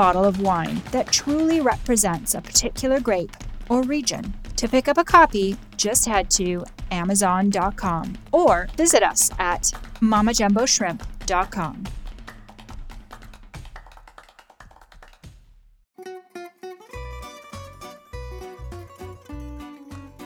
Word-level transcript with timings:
bottle 0.00 0.24
of 0.24 0.40
wine 0.40 0.80
that 0.92 1.12
truly 1.12 1.60
represents 1.60 2.34
a 2.34 2.40
particular 2.40 3.00
grape 3.00 3.36
or 3.68 3.82
region. 3.82 4.32
To 4.56 4.66
pick 4.66 4.88
up 4.88 4.96
a 4.96 5.04
copy, 5.04 5.58
just 5.76 6.06
head 6.06 6.30
to 6.30 6.64
Amazon.com 6.90 8.16
or 8.32 8.66
visit 8.78 9.02
us 9.02 9.30
at 9.38 9.64
MamaJumboShrimp.com. 10.00 11.99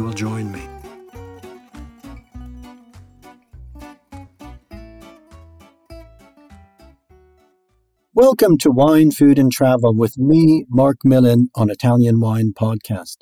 will 0.00 0.12
join 0.12 0.52
me. 0.52 0.62
Welcome 8.14 8.56
to 8.58 8.70
Wine, 8.70 9.10
Food 9.10 9.38
and 9.38 9.52
Travel 9.52 9.94
with 9.94 10.16
me, 10.16 10.64
Marc 10.70 11.04
Millon, 11.04 11.50
on 11.54 11.68
Italian 11.68 12.18
Wine 12.18 12.54
Podcast. 12.58 13.18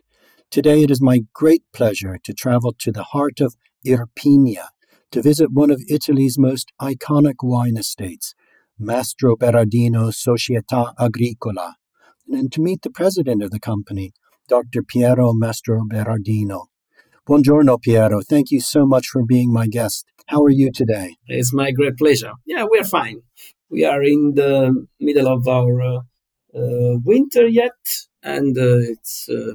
Today 0.51 0.85
it 0.85 0.91
is 0.91 1.03
my 1.03 1.23
great 1.33 1.65
pleasure 1.73 2.17
to 2.23 2.33
travel 2.33 2.73
to 2.79 2.93
the 2.93 3.03
heart 3.03 3.41
of 3.41 3.57
Irpinia 3.85 4.69
to 5.11 5.21
visit 5.21 5.53
one 5.53 5.71
of 5.71 5.83
Italy's 5.89 6.39
most 6.39 6.73
iconic 6.81 7.35
wine 7.43 7.77
estates, 7.77 8.35
Mastroberardino 8.81 10.13
Società 10.13 10.93
Agricola, 10.99 11.75
and 12.29 12.53
to 12.53 12.61
meet 12.61 12.83
the 12.83 12.91
president 12.91 13.43
of 13.43 13.51
the 13.51 13.61
company, 13.61 14.13
Dr. 14.49 14.83
Piero 14.83 15.33
Mastroberardino. 15.33 16.67
Buongiorno, 17.27 17.79
Piero. 17.81 18.21
Thank 18.21 18.51
you 18.51 18.61
so 18.61 18.85
much 18.85 19.09
for 19.09 19.25
being 19.25 19.53
my 19.53 19.67
guest. 19.67 20.05
How 20.27 20.43
are 20.43 20.51
you 20.51 20.71
today? 20.71 21.17
It's 21.27 21.55
my 21.55 21.71
great 21.71 21.97
pleasure. 21.97 22.33
Yeah, 22.45 22.67
we're 22.69 22.85
fine. 22.85 23.23
We 23.71 23.85
are 23.85 24.03
in 24.03 24.35
the 24.35 24.87
middle 25.01 25.29
of 25.29 25.49
our 25.49 25.81
uh, 25.81 26.01
uh, 26.55 26.99
winter 27.03 27.47
yet, 27.49 27.73
and 28.23 28.57
uh, 28.57 28.79
it's 28.93 29.29
uh, 29.29 29.55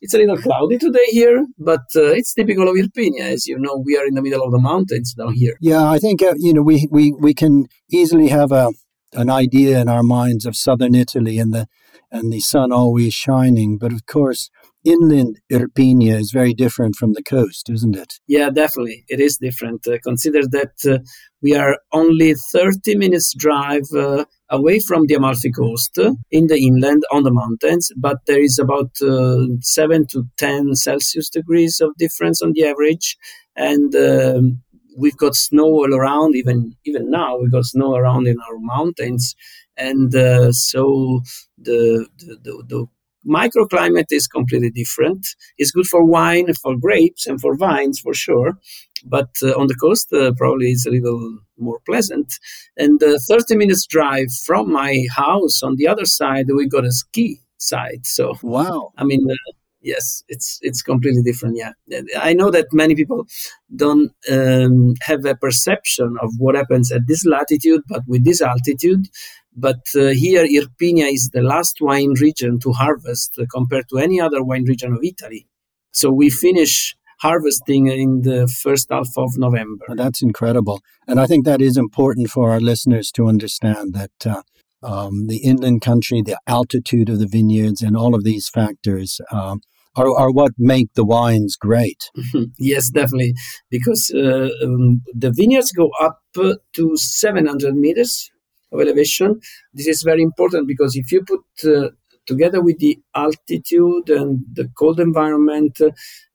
it's 0.00 0.14
a 0.14 0.18
little 0.18 0.38
cloudy 0.38 0.78
today 0.78 1.06
here, 1.10 1.44
but 1.58 1.84
uh, 1.96 2.12
it's 2.12 2.32
typical 2.34 2.68
of 2.68 2.76
Irpinia. 2.76 3.24
As 3.24 3.46
you 3.46 3.58
know, 3.58 3.82
we 3.84 3.96
are 3.96 4.06
in 4.06 4.14
the 4.14 4.22
middle 4.22 4.44
of 4.44 4.52
the 4.52 4.60
mountains 4.60 5.14
down 5.14 5.34
here. 5.34 5.56
Yeah, 5.60 5.90
I 5.90 5.98
think 5.98 6.22
uh, 6.22 6.34
you 6.36 6.54
know 6.54 6.62
we, 6.62 6.88
we 6.90 7.12
we 7.12 7.34
can 7.34 7.66
easily 7.90 8.28
have 8.28 8.52
a 8.52 8.72
an 9.12 9.30
idea 9.30 9.80
in 9.80 9.88
our 9.88 10.02
minds 10.02 10.46
of 10.46 10.56
southern 10.56 10.94
Italy 10.94 11.38
and 11.38 11.54
the 11.54 11.66
and 12.10 12.32
the 12.32 12.40
sun 12.40 12.72
always 12.72 13.12
shining, 13.12 13.76
but 13.76 13.92
of 13.92 14.06
course 14.06 14.50
inland 14.84 15.38
Irpinia 15.52 16.18
is 16.18 16.30
very 16.30 16.54
different 16.54 16.96
from 16.96 17.12
the 17.12 17.22
coast, 17.22 17.68
isn't 17.68 17.96
it? 17.96 18.14
Yeah, 18.26 18.50
definitely. 18.50 19.04
It 19.08 19.20
is 19.20 19.36
different. 19.36 19.86
Uh, 19.86 19.98
consider 20.02 20.42
that 20.52 20.72
uh, 20.88 20.98
we 21.42 21.54
are 21.54 21.78
only 21.92 22.34
30 22.52 22.96
minutes 22.96 23.34
drive 23.36 23.82
uh, 23.94 24.24
away 24.50 24.80
from 24.80 25.06
the 25.06 25.14
Amalfi 25.14 25.52
coast 25.52 25.98
in 26.30 26.46
the 26.46 26.56
inland 26.56 27.02
on 27.12 27.24
the 27.24 27.32
mountains, 27.32 27.90
but 27.96 28.18
there 28.26 28.42
is 28.42 28.58
about 28.58 28.90
uh, 29.02 29.46
7 29.60 30.06
to 30.12 30.24
10 30.38 30.74
Celsius 30.74 31.28
degrees 31.28 31.80
of 31.80 31.90
difference 31.98 32.40
on 32.40 32.52
the 32.54 32.64
average. 32.64 33.16
And 33.56 33.94
um, 33.96 34.62
we've 34.98 35.16
got 35.16 35.34
snow 35.34 35.64
all 35.64 35.94
around, 35.94 36.36
even 36.36 36.76
even 36.84 37.10
now, 37.10 37.38
we've 37.38 37.52
got 37.52 37.64
snow 37.64 37.94
around 37.94 38.26
in 38.26 38.36
our 38.48 38.58
mountains. 38.58 39.34
And 39.76 40.14
uh, 40.14 40.50
so 40.52 41.20
the, 41.56 42.08
the, 42.18 42.36
the, 42.42 42.64
the 42.68 42.86
microclimate 43.26 44.06
is 44.10 44.26
completely 44.26 44.70
different. 44.70 45.26
It's 45.56 45.70
good 45.70 45.86
for 45.86 46.04
wine, 46.04 46.52
for 46.54 46.76
grapes, 46.76 47.26
and 47.26 47.40
for 47.40 47.56
vines 47.56 48.00
for 48.00 48.12
sure. 48.14 48.58
But 49.04 49.30
uh, 49.42 49.52
on 49.58 49.68
the 49.68 49.74
coast, 49.76 50.12
uh, 50.12 50.32
probably 50.36 50.72
it's 50.72 50.86
a 50.86 50.90
little 50.90 51.38
more 51.56 51.78
pleasant. 51.86 52.32
And 52.76 53.02
uh, 53.02 53.18
30 53.28 53.56
minutes 53.56 53.86
drive 53.86 54.28
from 54.44 54.72
my 54.72 55.04
house 55.14 55.62
on 55.62 55.76
the 55.76 55.86
other 55.86 56.06
side, 56.06 56.46
we 56.48 56.66
got 56.66 56.84
a 56.84 56.92
ski 56.92 57.40
site. 57.58 58.06
So 58.06 58.36
wow, 58.42 58.92
I 58.96 59.04
mean, 59.04 59.26
uh, 59.30 59.34
yes, 59.80 60.22
it's 60.28 60.58
it's 60.62 60.82
completely 60.82 61.22
different. 61.22 61.56
Yeah, 61.56 61.72
I 62.18 62.32
know 62.32 62.50
that 62.50 62.66
many 62.72 62.94
people 62.94 63.26
don't 63.74 64.12
um, 64.30 64.94
have 65.02 65.24
a 65.24 65.34
perception 65.34 66.16
of 66.22 66.30
what 66.38 66.54
happens 66.54 66.92
at 66.92 67.02
this 67.06 67.24
latitude, 67.24 67.82
but 67.88 68.02
with 68.06 68.24
this 68.24 68.40
altitude, 68.40 69.08
but 69.56 69.80
uh, 69.96 70.08
here, 70.08 70.44
Irpinia 70.44 71.12
is 71.12 71.30
the 71.32 71.42
last 71.42 71.78
wine 71.80 72.14
region 72.20 72.60
to 72.60 72.72
harvest 72.72 73.38
uh, 73.38 73.44
compared 73.52 73.88
to 73.90 73.98
any 73.98 74.20
other 74.20 74.42
wine 74.42 74.64
region 74.64 74.92
of 74.92 75.00
Italy. 75.02 75.46
So 75.90 76.12
we 76.12 76.30
finish 76.30 76.96
harvesting 77.20 77.88
in 77.88 78.22
the 78.22 78.46
first 78.46 78.88
half 78.90 79.08
of 79.16 79.36
November. 79.36 79.86
That's 79.96 80.22
incredible. 80.22 80.80
And 81.08 81.18
I 81.18 81.26
think 81.26 81.44
that 81.44 81.60
is 81.60 81.76
important 81.76 82.30
for 82.30 82.52
our 82.52 82.60
listeners 82.60 83.10
to 83.12 83.26
understand 83.26 83.94
that 83.94 84.26
uh, 84.26 84.42
um, 84.82 85.26
the 85.26 85.38
inland 85.38 85.82
country, 85.82 86.22
the 86.22 86.38
altitude 86.46 87.08
of 87.08 87.18
the 87.18 87.26
vineyards, 87.26 87.82
and 87.82 87.96
all 87.96 88.14
of 88.14 88.24
these 88.24 88.48
factors. 88.48 89.20
Um, 89.32 89.60
are, 89.96 90.16
are 90.16 90.30
what 90.30 90.52
make 90.58 90.92
the 90.94 91.04
wines 91.04 91.56
great. 91.56 92.10
yes, 92.58 92.88
definitely, 92.88 93.34
because 93.68 94.12
uh, 94.14 94.48
um, 94.62 95.02
the 95.12 95.32
vineyards 95.34 95.72
go 95.72 95.90
up 96.00 96.20
to 96.34 96.96
700 96.96 97.74
meters 97.74 98.30
of 98.72 98.80
elevation. 98.80 99.40
This 99.74 99.88
is 99.88 100.02
very 100.02 100.22
important 100.22 100.68
because 100.68 100.94
if 100.94 101.10
you 101.10 101.24
put 101.24 101.40
uh, 101.64 101.88
together 102.26 102.60
with 102.62 102.78
the 102.78 102.98
altitude 103.14 104.10
and 104.10 104.44
the 104.52 104.70
cold 104.78 105.00
environment, 105.00 105.80
uh, 105.80 105.88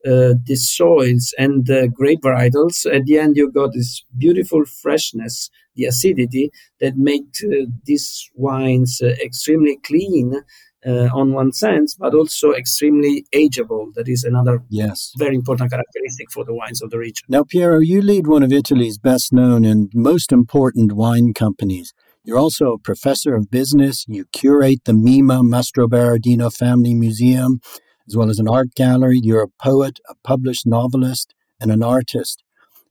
the 0.04 0.56
soils 0.56 1.32
and 1.38 1.66
the 1.66 1.88
grape 1.94 2.20
varietals, 2.22 2.84
at 2.92 3.04
the 3.06 3.18
end 3.18 3.36
you 3.36 3.50
got 3.50 3.72
this 3.72 4.04
beautiful 4.18 4.64
freshness, 4.64 5.50
the 5.76 5.84
acidity 5.84 6.50
that 6.80 6.96
make 6.96 7.24
uh, 7.44 7.66
these 7.84 8.30
wines 8.34 9.00
uh, 9.02 9.08
extremely 9.22 9.78
clean. 9.84 10.42
Uh, 10.86 11.08
on 11.14 11.32
one 11.32 11.50
sense, 11.50 11.94
but 11.94 12.12
also 12.12 12.52
extremely 12.52 13.24
ageable. 13.34 13.90
That 13.94 14.06
is 14.06 14.22
another 14.22 14.62
yes. 14.68 15.12
very 15.16 15.34
important 15.34 15.70
characteristic 15.70 16.30
for 16.30 16.44
the 16.44 16.52
wines 16.52 16.82
of 16.82 16.90
the 16.90 16.98
region. 16.98 17.24
Now, 17.26 17.42
Piero, 17.42 17.78
you 17.78 18.02
lead 18.02 18.26
one 18.26 18.42
of 18.42 18.52
Italy's 18.52 18.98
best 18.98 19.32
known 19.32 19.64
and 19.64 19.90
most 19.94 20.30
important 20.30 20.92
wine 20.92 21.32
companies. 21.32 21.94
You're 22.22 22.38
also 22.38 22.72
a 22.72 22.78
professor 22.78 23.34
of 23.34 23.50
business. 23.50 24.04
You 24.08 24.26
curate 24.30 24.84
the 24.84 24.92
Mima 24.92 25.40
Mastroberardino 25.42 26.54
Family 26.54 26.92
Museum, 26.92 27.60
as 28.06 28.14
well 28.14 28.28
as 28.28 28.38
an 28.38 28.46
art 28.46 28.74
gallery. 28.74 29.20
You're 29.22 29.44
a 29.44 29.48
poet, 29.62 30.00
a 30.06 30.14
published 30.22 30.66
novelist, 30.66 31.34
and 31.60 31.70
an 31.72 31.82
artist. 31.82 32.43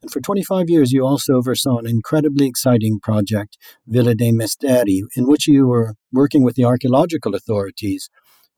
And 0.04 0.12
for 0.12 0.20
25 0.20 0.70
years, 0.70 0.92
you 0.92 1.06
also 1.06 1.36
oversaw 1.36 1.78
an 1.78 1.88
incredibly 1.88 2.46
exciting 2.46 3.00
project, 3.00 3.58
Villa 3.88 4.14
dei 4.14 4.34
Misteri, 4.34 5.00
in 5.16 5.28
which 5.28 5.48
you 5.48 5.66
were 5.66 5.96
working 6.12 6.44
with 6.44 6.56
the 6.56 6.66
archaeological 6.66 7.34
authorities 7.36 8.10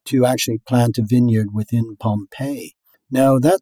to 0.06 0.26
actually 0.26 0.60
plant 0.68 0.98
a 0.98 1.04
vineyard 1.08 1.50
within 1.54 1.98
Pompeii. 2.00 2.74
Now, 3.12 3.38
that 3.38 3.60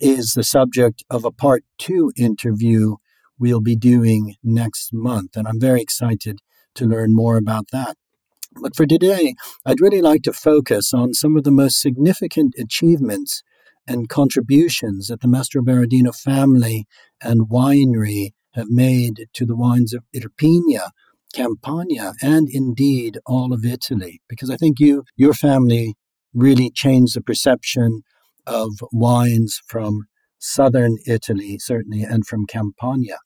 is 0.00 0.32
the 0.32 0.42
subject 0.42 1.04
of 1.10 1.26
a 1.26 1.30
part 1.30 1.62
two 1.76 2.10
interview 2.16 2.96
we'll 3.38 3.60
be 3.60 3.76
doing 3.76 4.36
next 4.42 4.94
month, 4.94 5.36
and 5.36 5.46
I'm 5.46 5.60
very 5.60 5.82
excited 5.82 6.38
to 6.76 6.86
learn 6.86 7.14
more 7.14 7.36
about 7.36 7.66
that. 7.70 7.98
But 8.62 8.74
for 8.74 8.86
today, 8.86 9.34
I'd 9.66 9.82
really 9.82 10.00
like 10.00 10.22
to 10.22 10.32
focus 10.32 10.94
on 10.94 11.12
some 11.12 11.36
of 11.36 11.44
the 11.44 11.50
most 11.50 11.82
significant 11.82 12.54
achievements 12.58 13.42
and 13.86 14.08
contributions 14.08 15.08
that 15.08 15.20
the 15.20 15.28
Mastroberardino 15.28 16.14
family 16.14 16.86
and 17.20 17.48
winery 17.48 18.30
have 18.54 18.68
made 18.68 19.26
to 19.34 19.46
the 19.46 19.56
wines 19.56 19.92
of 19.94 20.02
Irpinia, 20.14 20.90
Campania, 21.34 22.14
and 22.22 22.48
indeed 22.50 23.18
all 23.26 23.52
of 23.52 23.64
Italy. 23.64 24.20
Because 24.28 24.50
I 24.50 24.56
think 24.56 24.80
you, 24.80 25.04
your 25.16 25.34
family 25.34 25.94
really 26.34 26.70
changed 26.70 27.16
the 27.16 27.20
perception 27.20 28.02
of 28.46 28.70
wines 28.92 29.60
from 29.66 30.06
southern 30.38 30.96
Italy, 31.06 31.58
certainly, 31.58 32.02
and 32.02 32.26
from 32.26 32.46
Campania. 32.46 33.18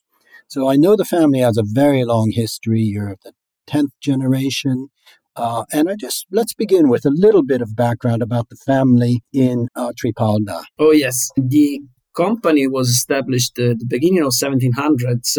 So 0.48 0.68
I 0.68 0.76
know 0.76 0.96
the 0.96 1.04
family 1.04 1.40
has 1.40 1.56
a 1.56 1.64
very 1.64 2.04
long 2.04 2.32
history. 2.32 2.80
You're 2.80 3.16
the 3.22 3.32
10th 3.68 3.92
generation. 4.00 4.88
Uh, 5.36 5.64
and 5.72 5.88
I 5.88 5.94
just 5.98 6.26
let's 6.30 6.54
begin 6.54 6.88
with 6.88 7.04
a 7.06 7.10
little 7.10 7.42
bit 7.42 7.62
of 7.62 7.76
background 7.76 8.22
about 8.22 8.48
the 8.48 8.56
family 8.56 9.22
in 9.32 9.68
uh, 9.76 9.92
Tripalda. 9.92 10.64
Oh 10.78 10.90
yes, 10.90 11.30
the 11.36 11.80
company 12.16 12.66
was 12.66 12.88
established 12.88 13.58
at 13.58 13.78
the 13.78 13.86
beginning 13.86 14.22
of 14.22 14.32
1700s, 14.32 15.38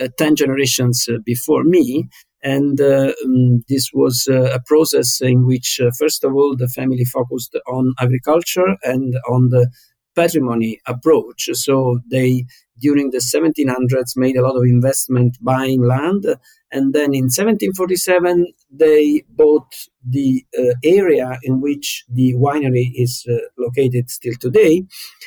uh, 0.00 0.08
10 0.18 0.36
generations 0.36 1.06
uh, 1.08 1.18
before 1.24 1.64
me. 1.64 2.08
And 2.44 2.80
uh, 2.80 3.12
um, 3.24 3.62
this 3.68 3.90
was 3.94 4.28
uh, 4.28 4.52
a 4.52 4.60
process 4.66 5.20
in 5.20 5.46
which, 5.46 5.80
first 5.98 6.24
of 6.24 6.34
all, 6.34 6.56
the 6.56 6.68
family 6.68 7.04
focused 7.04 7.56
on 7.68 7.94
agriculture 8.00 8.76
and 8.82 9.14
on 9.30 9.50
the 9.50 9.70
patrimony 10.16 10.80
approach. 10.86 11.48
So 11.52 12.00
they, 12.10 12.44
during 12.82 13.10
the 13.10 13.20
1700s, 13.20 14.16
made 14.16 14.36
a 14.36 14.42
lot 14.42 14.56
of 14.56 14.64
investment 14.64 15.38
buying 15.40 15.82
land. 15.82 16.26
And 16.70 16.92
then 16.92 17.14
in 17.14 17.28
1747, 17.30 18.52
they 18.70 19.22
bought 19.28 19.72
the 20.06 20.44
uh, 20.58 20.74
area 20.84 21.38
in 21.42 21.60
which 21.60 22.04
the 22.08 22.34
winery 22.34 22.90
is 22.94 23.24
uh, 23.30 23.36
located 23.56 24.10
still 24.10 24.34
today. 24.40 24.84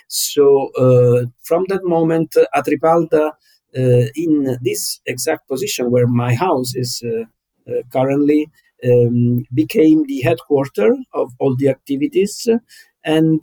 So 0.08 0.70
uh, 0.78 1.28
from 1.44 1.66
that 1.70 1.84
moment, 1.84 2.36
uh, 2.36 2.46
Atripalda, 2.60 3.32
uh, 3.78 4.08
in 4.16 4.58
this 4.62 5.02
exact 5.06 5.48
position 5.48 5.92
where 5.92 6.08
my 6.08 6.34
house 6.34 6.76
is 6.76 7.04
uh, 7.04 7.26
currently, 7.92 8.48
um, 8.84 9.46
became 9.54 10.04
the 10.06 10.22
headquarter 10.22 10.96
of 11.14 11.32
all 11.40 11.56
the 11.58 11.70
activities. 11.70 12.48
And 13.04 13.42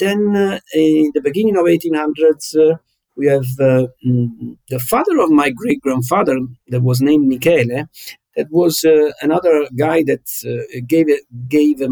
then 0.00 0.60
in 0.74 1.12
the 1.14 1.20
beginning 1.22 1.56
of 1.56 1.66
1800s, 1.66 2.56
uh, 2.56 2.76
we 3.20 3.26
have 3.26 3.50
uh, 3.60 3.86
mm, 4.06 4.56
the 4.72 4.80
father 4.92 5.16
of 5.20 5.30
my 5.42 5.50
great 5.50 5.80
grandfather 5.86 6.36
that 6.68 6.82
was 6.82 7.00
named 7.00 7.26
Michele. 7.28 7.86
That 8.36 8.48
was 8.50 8.74
another 9.20 9.56
guy 9.76 9.98
that 10.10 10.24
gave 10.86 11.08
it, 11.16 11.22
gave 11.48 11.80
a 11.82 11.90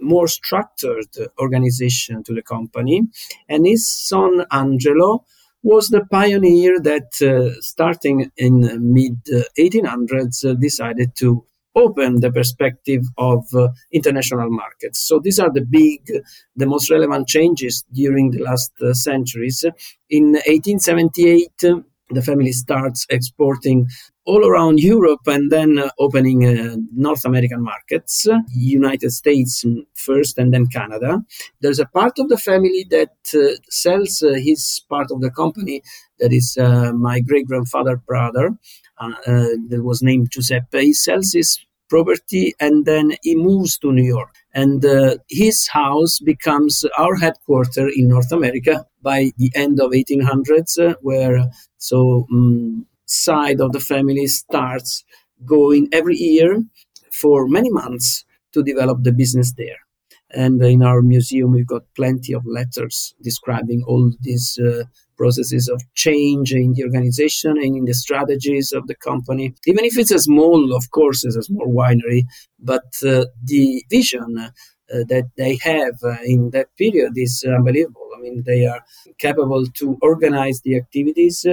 more 0.00 0.28
structured 0.28 1.12
organization 1.38 2.22
to 2.24 2.32
the 2.32 2.42
company, 2.54 3.02
and 3.48 3.66
his 3.66 3.82
son 4.10 4.32
Angelo 4.50 5.24
was 5.62 5.88
the 5.88 6.04
pioneer 6.18 6.80
that, 6.80 7.10
uh, 7.20 7.52
starting 7.60 8.30
in 8.36 8.54
mid 8.94 9.18
1800s, 9.58 10.44
uh, 10.44 10.54
decided 10.54 11.10
to 11.16 11.44
open 11.74 12.20
the 12.20 12.32
perspective 12.32 13.02
of 13.18 13.46
uh, 13.54 13.68
international 13.92 14.50
markets. 14.50 15.00
So 15.00 15.18
these 15.18 15.38
are 15.38 15.52
the 15.52 15.64
big, 15.64 16.10
the 16.56 16.66
most 16.66 16.90
relevant 16.90 17.28
changes 17.28 17.84
during 17.92 18.32
the 18.32 18.42
last 18.42 18.72
uh, 18.82 18.92
centuries. 18.92 19.64
In 20.08 20.32
1878, 20.32 21.84
the 22.10 22.22
family 22.22 22.52
starts 22.52 23.06
exporting 23.08 23.88
all 24.26 24.46
around 24.46 24.78
Europe 24.78 25.26
and 25.26 25.50
then 25.50 25.78
uh, 25.78 25.90
opening 25.98 26.46
uh, 26.46 26.76
North 26.94 27.24
American 27.24 27.62
markets, 27.62 28.26
United 28.52 29.10
States 29.10 29.64
first 29.94 30.38
and 30.38 30.52
then 30.52 30.66
Canada. 30.66 31.22
There's 31.60 31.78
a 31.78 31.86
part 31.86 32.18
of 32.18 32.28
the 32.28 32.36
family 32.36 32.86
that 32.90 33.14
uh, 33.34 33.56
sells 33.70 34.22
uh, 34.22 34.34
his 34.34 34.82
part 34.88 35.10
of 35.10 35.20
the 35.20 35.30
company, 35.30 35.82
that 36.18 36.32
is 36.32 36.56
uh, 36.60 36.92
my 36.92 37.20
great 37.20 37.46
grandfather 37.46 37.96
brother, 37.96 38.50
that 39.00 39.82
was 39.82 40.02
named 40.02 40.30
Giuseppe. 40.30 40.80
He 40.80 40.92
sells 40.92 41.32
his 41.32 41.58
property 41.90 42.54
and 42.60 42.86
then 42.86 43.16
he 43.22 43.34
moves 43.34 43.76
to 43.78 43.92
New 43.92 44.04
York. 44.04 44.34
And 44.54 44.84
uh, 44.84 45.16
his 45.28 45.68
house 45.68 46.20
becomes 46.20 46.84
our 46.96 47.16
headquarters 47.16 47.92
in 47.96 48.08
North 48.08 48.32
America 48.32 48.86
by 49.02 49.32
the 49.36 49.50
end 49.54 49.80
of 49.80 49.90
1800s, 49.90 50.78
uh, 50.78 50.94
where 51.02 51.50
so 51.78 52.26
um, 52.32 52.86
side 53.06 53.60
of 53.60 53.72
the 53.72 53.80
family 53.80 54.26
starts 54.26 55.04
going 55.44 55.88
every 55.92 56.16
year 56.16 56.62
for 57.12 57.46
many 57.46 57.70
months 57.70 58.24
to 58.52 58.62
develop 58.62 59.02
the 59.02 59.12
business 59.12 59.52
there. 59.56 59.78
And 60.32 60.62
in 60.62 60.82
our 60.82 61.02
museum, 61.02 61.52
we've 61.52 61.66
got 61.66 61.82
plenty 61.96 62.32
of 62.32 62.46
letters 62.46 63.14
describing 63.22 63.82
all 63.86 64.12
these 64.20 64.58
uh, 64.58 64.84
processes 65.16 65.68
of 65.68 65.82
change 65.94 66.52
in 66.52 66.72
the 66.74 66.84
organization 66.84 67.52
and 67.58 67.76
in 67.76 67.84
the 67.84 67.94
strategies 67.94 68.72
of 68.72 68.86
the 68.86 68.94
company. 68.94 69.54
Even 69.66 69.84
if 69.84 69.98
it's 69.98 70.12
a 70.12 70.18
small, 70.18 70.74
of 70.74 70.90
course, 70.90 71.24
it's 71.24 71.36
a 71.36 71.42
small 71.42 71.66
winery, 71.66 72.22
but 72.58 72.88
uh, 73.04 73.26
the 73.44 73.84
vision 73.90 74.38
uh, 74.38 75.04
that 75.08 75.30
they 75.36 75.58
have 75.62 75.94
uh, 76.04 76.16
in 76.24 76.50
that 76.50 76.68
period 76.76 77.12
is 77.16 77.44
unbelievable. 77.46 78.08
I 78.16 78.20
mean, 78.20 78.42
they 78.46 78.66
are 78.66 78.82
capable 79.18 79.66
to 79.66 79.98
organize 80.02 80.60
the 80.62 80.76
activities 80.76 81.46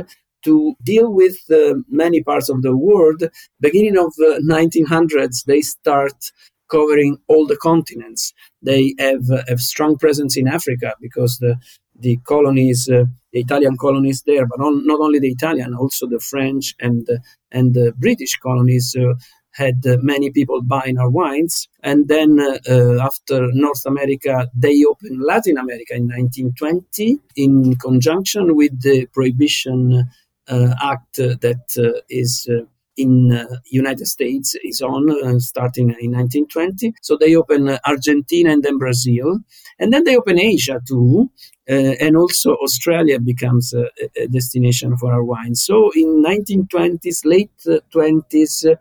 to 0.43 0.75
deal 0.83 1.11
with 1.11 1.37
uh, 1.51 1.75
many 1.89 2.23
parts 2.23 2.49
of 2.49 2.61
the 2.61 2.75
world. 2.75 3.23
Beginning 3.59 3.97
of 3.97 4.13
the 4.15 4.41
1900s, 4.49 5.43
they 5.45 5.61
start 5.61 6.31
covering 6.69 7.17
all 7.27 7.45
the 7.45 7.57
continents. 7.57 8.33
They 8.61 8.93
have 8.99 9.29
a 9.29 9.57
strong 9.57 9.97
presence 9.97 10.37
in 10.37 10.47
Africa 10.47 10.95
because 11.01 11.37
the 11.37 11.57
the 11.99 12.17
colonies, 12.27 12.87
uh, 12.89 13.05
the 13.33 13.39
Italian 13.39 13.77
colonies 13.77 14.23
there, 14.25 14.45
but 14.45 14.59
not, 14.59 14.73
not 14.85 14.99
only 14.99 15.19
the 15.19 15.31
Italian, 15.31 15.73
also 15.73 16.07
the 16.07 16.19
French 16.19 16.75
and 16.79 17.07
uh, 17.09 17.17
and 17.51 17.73
the 17.73 17.93
British 17.97 18.37
colonies 18.37 18.95
uh, 18.95 19.13
had 19.51 19.85
uh, 19.87 19.97
many 20.01 20.29
people 20.29 20.61
buying 20.61 20.97
our 20.97 21.09
wines. 21.09 21.67
And 21.81 22.07
then 22.07 22.39
uh, 22.39 22.59
uh, 22.69 23.03
after 23.03 23.47
North 23.53 23.85
America, 23.85 24.47
they 24.55 24.83
opened 24.85 25.21
Latin 25.21 25.57
America 25.57 25.95
in 25.95 26.07
1920 26.07 27.19
in 27.35 27.75
conjunction 27.77 28.55
with 28.55 28.79
the 28.81 29.07
Prohibition 29.07 30.03
Act 30.49 31.17
that 31.17 32.03
is 32.09 32.47
in 32.97 33.31
uh, 33.31 33.57
United 33.65 34.07
States 34.07 34.55
is 34.63 34.81
on 34.81 35.09
uh, 35.09 35.39
starting 35.39 35.89
in 36.01 36.11
1920. 36.11 36.93
So 37.01 37.15
they 37.15 37.35
open 37.35 37.69
uh, 37.69 37.77
Argentina 37.85 38.51
and 38.51 38.63
then 38.63 38.77
Brazil, 38.77 39.39
and 39.79 39.93
then 39.93 40.03
they 40.03 40.17
open 40.17 40.39
Asia 40.39 40.81
too, 40.87 41.29
uh, 41.69 41.73
and 41.73 42.17
also 42.17 42.55
Australia 42.55 43.19
becomes 43.19 43.73
a, 43.73 43.89
a, 44.19 44.27
destination 44.27 44.97
for 44.97 45.13
our 45.13 45.23
wine. 45.23 45.55
So 45.55 45.91
in 45.95 46.23
1920s, 46.23 47.23
late 47.23 47.51
20s, 47.65 48.71
uh, 48.71 48.75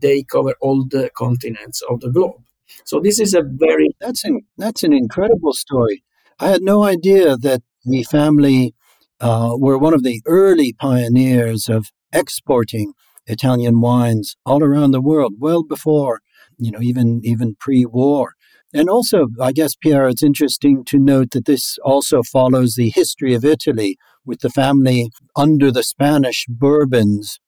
they 0.00 0.24
cover 0.24 0.54
all 0.60 0.84
the 0.84 1.10
continents 1.16 1.82
of 1.88 2.00
the 2.00 2.10
globe. 2.10 2.42
So 2.84 3.00
this 3.00 3.20
is 3.20 3.34
a 3.34 3.42
very 3.42 3.90
that's 4.00 4.24
an 4.24 4.40
that's 4.58 4.82
an 4.82 4.92
incredible 4.92 5.52
story. 5.52 6.02
I 6.40 6.48
had 6.48 6.62
no 6.62 6.82
idea 6.82 7.36
that 7.36 7.62
the 7.84 8.02
family 8.02 8.74
uh, 9.20 9.54
were 9.56 9.78
one 9.78 9.94
of 9.94 10.02
the 10.02 10.20
early 10.26 10.72
pioneers 10.72 11.68
of 11.68 11.92
exporting 12.12 12.94
Italian 13.26 13.80
wines 13.80 14.36
all 14.44 14.62
around 14.62 14.90
the 14.90 15.00
world, 15.00 15.34
well 15.38 15.62
before, 15.62 16.20
you 16.58 16.70
know, 16.70 16.80
even 16.80 17.20
even 17.24 17.56
pre-war. 17.58 18.34
And 18.72 18.88
also, 18.88 19.28
I 19.40 19.52
guess, 19.52 19.76
Pierre, 19.76 20.08
it's 20.08 20.22
interesting 20.22 20.84
to 20.86 20.98
note 20.98 21.30
that 21.30 21.46
this 21.46 21.78
also 21.84 22.22
follows 22.22 22.74
the 22.74 22.90
history 22.90 23.32
of 23.34 23.44
Italy 23.44 23.96
with 24.26 24.40
the 24.40 24.50
family 24.50 25.10
under 25.36 25.70
the 25.70 25.84
Spanish 25.84 26.46
Bourbons 26.48 27.38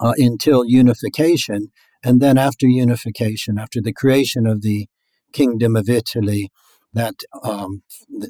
uh, 0.00 0.14
until 0.16 0.64
unification. 0.64 1.68
And 2.02 2.20
then 2.20 2.38
after 2.38 2.66
unification, 2.66 3.58
after 3.58 3.80
the 3.82 3.92
creation 3.92 4.46
of 4.46 4.62
the 4.62 4.88
Kingdom 5.32 5.76
of 5.76 5.88
Italy, 5.88 6.50
that 6.94 7.14
um, 7.42 7.82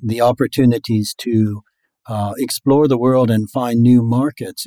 the 0.03 0.21
opportunities 0.21 1.15
to 1.19 1.63
uh, 2.07 2.35
explore 2.39 2.89
the 2.89 2.99
world 2.99 3.31
and 3.31 3.51
find 3.51 3.81
new 3.81 4.03
markets. 4.03 4.67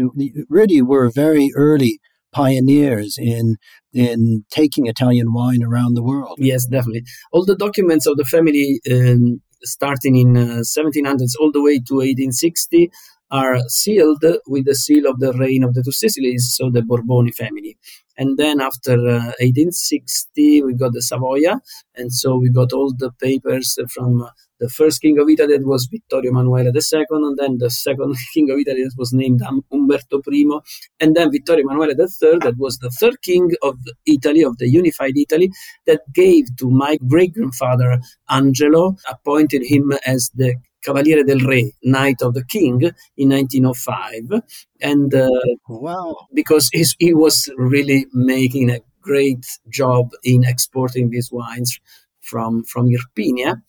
Really, 0.49 0.81
were 0.81 1.09
very 1.09 1.51
early 1.55 1.99
pioneers 2.33 3.17
in 3.17 3.55
in 3.93 4.45
taking 4.51 4.87
Italian 4.87 5.33
wine 5.33 5.63
around 5.63 5.95
the 5.95 6.03
world. 6.03 6.37
Yes, 6.39 6.65
definitely. 6.65 7.03
All 7.31 7.45
the 7.45 7.55
documents 7.55 8.05
of 8.05 8.17
the 8.17 8.25
family, 8.25 8.79
um, 8.91 9.41
starting 9.63 10.15
in 10.15 10.37
uh, 10.37 10.61
1700s 10.61 11.33
all 11.39 11.51
the 11.51 11.63
way 11.63 11.79
to 11.79 11.95
1860, 11.95 12.91
are 13.31 13.59
sealed 13.67 14.23
with 14.47 14.65
the 14.65 14.75
seal 14.75 15.05
of 15.09 15.19
the 15.19 15.33
reign 15.33 15.63
of 15.63 15.73
the 15.73 15.83
two 15.83 15.91
Sicilies, 15.91 16.53
so 16.55 16.69
the 16.69 16.81
Borboni 16.81 17.33
family. 17.33 17.77
And 18.17 18.37
then 18.37 18.61
after 18.61 18.93
uh, 18.93 19.33
1860, 19.39 20.63
we 20.63 20.73
got 20.73 20.93
the 20.93 21.01
Savoia, 21.01 21.59
and 21.95 22.11
so 22.11 22.37
we 22.37 22.49
got 22.49 22.71
all 22.73 22.93
the 22.97 23.11
papers 23.21 23.77
from 23.93 24.21
uh, 24.21 24.29
the 24.59 24.69
first 24.69 25.01
king 25.01 25.19
of 25.19 25.29
Italy 25.29 25.57
that 25.57 25.65
was 25.65 25.87
Vittorio 25.91 26.31
Emanuele 26.31 26.67
II, 26.75 27.05
and 27.09 27.37
then 27.37 27.57
the 27.57 27.69
second 27.69 28.15
king 28.33 28.49
of 28.49 28.57
Italy 28.57 28.83
that 28.83 28.93
was 28.97 29.13
named 29.13 29.41
Umberto 29.71 30.21
I, 30.31 30.59
and 30.99 31.15
then 31.15 31.31
Vittorio 31.31 31.63
Emanuele 31.63 31.91
III 31.91 32.39
that 32.39 32.55
was 32.57 32.77
the 32.79 32.89
third 32.89 33.21
king 33.21 33.51
of 33.61 33.77
Italy, 34.05 34.43
of 34.43 34.57
the 34.57 34.69
unified 34.69 35.17
Italy, 35.17 35.51
that 35.85 36.01
gave 36.13 36.55
to 36.57 36.69
my 36.69 36.97
great 37.07 37.33
grandfather 37.33 37.99
Angelo, 38.29 38.95
appointed 39.09 39.63
him 39.63 39.93
as 40.05 40.31
the 40.35 40.55
Cavaliere 40.85 41.25
del 41.25 41.39
Re, 41.39 41.73
Knight 41.83 42.21
of 42.21 42.33
the 42.33 42.45
King, 42.45 42.81
in 43.17 43.29
1905. 43.29 44.41
And 44.81 45.13
uh, 45.13 45.29
wow. 45.67 46.15
because 46.33 46.69
he 46.71 47.13
was 47.13 47.49
really 47.57 48.05
making 48.13 48.69
a 48.69 48.79
great 49.01 49.45
job 49.69 50.11
in 50.23 50.43
exporting 50.43 51.09
these 51.09 51.31
wines 51.31 51.79
from, 52.21 52.63
from 52.65 52.89
Irpinia. 52.89 53.61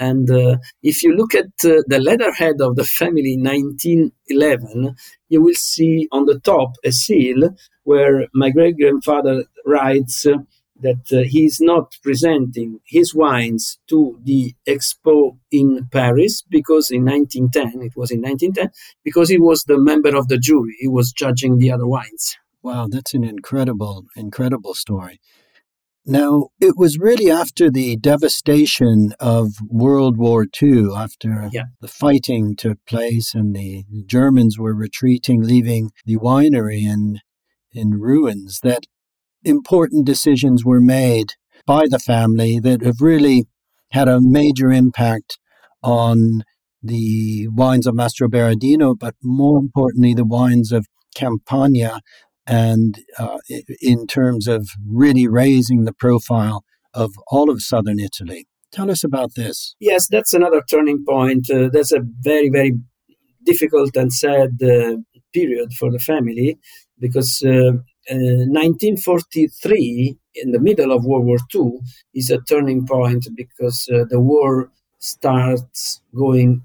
And 0.00 0.30
uh, 0.30 0.56
if 0.82 1.02
you 1.02 1.14
look 1.14 1.34
at 1.34 1.52
uh, 1.64 1.82
the 1.86 2.00
letterhead 2.00 2.60
of 2.60 2.76
the 2.76 2.84
family 2.84 3.36
1911, 3.38 4.96
you 5.28 5.42
will 5.42 5.54
see 5.54 6.08
on 6.10 6.24
the 6.24 6.40
top 6.40 6.72
a 6.82 6.90
seal 6.90 7.54
where 7.84 8.26
my 8.34 8.50
great 8.50 8.78
grandfather 8.78 9.44
writes 9.66 10.24
uh, 10.24 10.38
that 10.80 11.12
uh, 11.12 11.28
he 11.28 11.44
is 11.44 11.60
not 11.60 11.94
presenting 12.02 12.80
his 12.86 13.14
wines 13.14 13.78
to 13.88 14.18
the 14.24 14.54
expo 14.66 15.36
in 15.50 15.86
Paris 15.92 16.42
because 16.48 16.90
in 16.90 17.04
1910, 17.04 17.82
it 17.82 17.94
was 17.94 18.10
in 18.10 18.22
1910, 18.22 18.70
because 19.04 19.28
he 19.28 19.38
was 19.38 19.64
the 19.64 19.78
member 19.78 20.16
of 20.16 20.28
the 20.28 20.38
jury. 20.38 20.74
He 20.78 20.88
was 20.88 21.12
judging 21.12 21.58
the 21.58 21.70
other 21.70 21.86
wines. 21.86 22.36
Wow, 22.62 22.88
that's 22.90 23.12
an 23.12 23.24
incredible, 23.24 24.06
incredible 24.16 24.74
story. 24.74 25.20
Now, 26.06 26.48
it 26.58 26.74
was 26.76 26.98
really 26.98 27.30
after 27.30 27.70
the 27.70 27.96
devastation 27.96 29.12
of 29.20 29.52
World 29.68 30.16
War 30.16 30.46
II, 30.60 30.88
after 30.96 31.50
yeah. 31.52 31.64
the 31.80 31.88
fighting 31.88 32.56
took 32.56 32.78
place 32.86 33.34
and 33.34 33.54
the 33.54 33.84
Germans 34.06 34.58
were 34.58 34.74
retreating, 34.74 35.42
leaving 35.42 35.90
the 36.06 36.16
winery 36.16 36.82
in, 36.82 37.20
in 37.72 38.00
ruins, 38.00 38.60
that 38.62 38.86
important 39.44 40.06
decisions 40.06 40.64
were 40.64 40.80
made 40.80 41.34
by 41.66 41.84
the 41.88 41.98
family 41.98 42.58
that 42.58 42.82
have 42.82 43.00
really 43.00 43.44
had 43.90 44.08
a 44.08 44.20
major 44.20 44.72
impact 44.72 45.38
on 45.82 46.42
the 46.82 47.46
wines 47.48 47.86
of 47.86 47.94
Mastroberardino, 47.94 48.98
but 48.98 49.14
more 49.22 49.58
importantly, 49.58 50.14
the 50.14 50.24
wines 50.24 50.72
of 50.72 50.86
Campania 51.14 52.00
and 52.50 52.98
uh, 53.16 53.38
in 53.80 54.06
terms 54.08 54.48
of 54.48 54.68
really 54.84 55.28
raising 55.28 55.84
the 55.84 55.92
profile 55.92 56.64
of 56.92 57.14
all 57.28 57.48
of 57.48 57.62
southern 57.62 58.00
Italy. 58.00 58.48
Tell 58.72 58.90
us 58.90 59.04
about 59.04 59.36
this. 59.36 59.76
Yes, 59.78 60.08
that's 60.08 60.32
another 60.32 60.60
turning 60.68 61.04
point. 61.04 61.48
Uh, 61.48 61.68
that's 61.72 61.92
a 61.92 62.00
very, 62.20 62.48
very 62.48 62.72
difficult 63.44 63.96
and 63.96 64.12
sad 64.12 64.60
uh, 64.62 64.96
period 65.32 65.72
for 65.74 65.92
the 65.92 66.00
family 66.00 66.58
because 66.98 67.40
1943, 67.44 68.98
uh, 69.70 70.12
uh, 70.12 70.42
in 70.42 70.50
the 70.50 70.58
middle 70.60 70.90
of 70.92 71.04
World 71.04 71.26
War 71.26 71.38
II, 71.54 71.78
is 72.14 72.30
a 72.30 72.40
turning 72.40 72.84
point 72.84 73.28
because 73.36 73.88
uh, 73.92 74.04
the 74.10 74.18
war 74.18 74.72
starts 74.98 76.02
going 76.14 76.62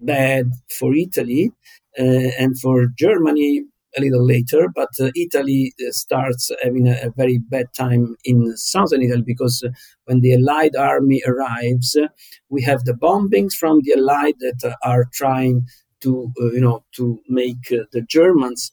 bad 0.00 0.50
for 0.70 0.94
Italy 0.94 1.52
and 1.96 2.58
for 2.58 2.86
Germany 2.98 3.64
a 3.96 4.00
little 4.00 4.24
later, 4.24 4.68
but 4.74 4.88
uh, 5.00 5.10
Italy 5.14 5.72
uh, 5.80 5.90
starts 5.90 6.50
having 6.62 6.88
a, 6.88 6.92
a, 7.02 7.10
very 7.16 7.38
bad 7.38 7.66
time 7.76 8.16
in 8.24 8.56
southern 8.56 9.02
Italy 9.02 9.22
because 9.26 9.62
uh, 9.62 9.70
when 10.04 10.20
the 10.20 10.34
Allied 10.34 10.76
army 10.76 11.22
arrives, 11.26 11.96
we 12.48 12.62
have 12.62 12.84
the 12.84 12.94
bombings 12.94 13.54
from 13.54 13.80
the 13.82 13.92
Allied 13.92 14.34
that 14.40 14.76
are 14.84 15.06
trying 15.12 15.66
to, 16.00 16.32
you 16.36 16.60
know, 16.60 16.84
to 16.96 17.20
make 17.28 17.68
the 17.68 18.04
Germans 18.08 18.72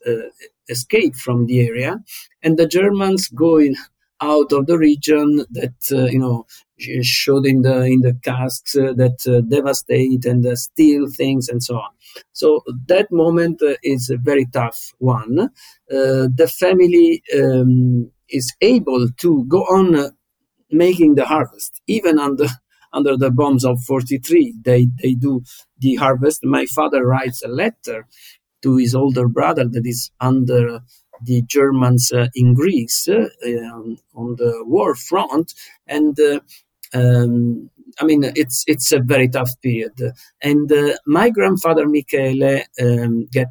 escape 0.68 1.16
from 1.16 1.46
the 1.46 1.60
area, 1.68 2.00
and 2.42 2.58
the 2.58 2.68
Germans 2.68 3.28
going 3.28 3.76
out 4.22 4.52
of 4.52 4.66
the 4.68 4.78
region 4.78 5.46
that 5.52 5.76
uh, 5.92 6.06
you 6.06 6.20
know 6.20 6.46
showed 7.02 7.46
in 7.46 7.62
the 7.62 7.84
in 7.84 8.02
the 8.02 8.18
casks 8.24 8.76
uh, 8.76 8.94
that 8.94 9.20
uh, 9.28 9.42
devastate 9.42 10.26
and 10.26 10.58
steal 10.58 11.08
things 11.10 11.50
and 11.50 11.64
so 11.64 11.76
on. 11.76 11.90
So 12.34 12.62
that 12.88 13.08
moment 13.12 13.62
uh, 13.62 13.76
is 13.84 14.10
a 14.10 14.18
very 14.18 14.46
tough 14.52 14.94
one. 15.00 15.40
Uh, 15.40 16.28
the 16.42 16.52
family 16.60 17.24
um, 17.38 18.12
is 18.30 18.54
able 18.62 19.08
to 19.18 19.46
go 19.48 19.62
on 19.64 19.96
uh, 19.96 20.10
making 20.72 21.16
the 21.16 21.26
harvest, 21.26 21.82
even 21.88 22.20
under 22.20 22.48
under 22.94 23.16
the 23.18 23.30
bombs 23.32 23.66
of 23.66 23.80
43. 23.82 24.56
They, 24.64 24.88
they 25.02 25.14
do 25.14 25.44
the 25.78 25.96
harvest. 25.96 26.44
My 26.44 26.66
father 26.66 27.06
writes 27.06 27.44
a 27.44 27.48
letter 27.48 28.08
to 28.64 28.78
his 28.78 28.96
older 28.96 29.28
brother 29.28 29.66
that 29.68 29.86
is 29.86 30.12
under 30.20 30.82
the 31.24 31.44
Germans 31.44 32.12
uh, 32.12 32.28
in 32.36 32.54
Greece 32.56 33.08
uh, 33.08 33.28
um, 33.46 33.98
on 34.16 34.36
the 34.38 34.64
war 34.66 34.96
front, 34.96 35.54
and 35.88 36.18
uh, 36.20 36.40
um, 36.94 37.70
I 38.00 38.06
mean, 38.06 38.24
it's 38.36 38.64
it's 38.68 38.92
a 38.92 39.00
very 39.00 39.28
tough 39.28 39.52
period. 39.62 39.94
And 40.42 40.72
uh, 40.72 40.98
my 41.06 41.30
grandfather 41.30 41.88
Michele 41.88 42.64
um, 42.82 43.26
get 43.32 43.50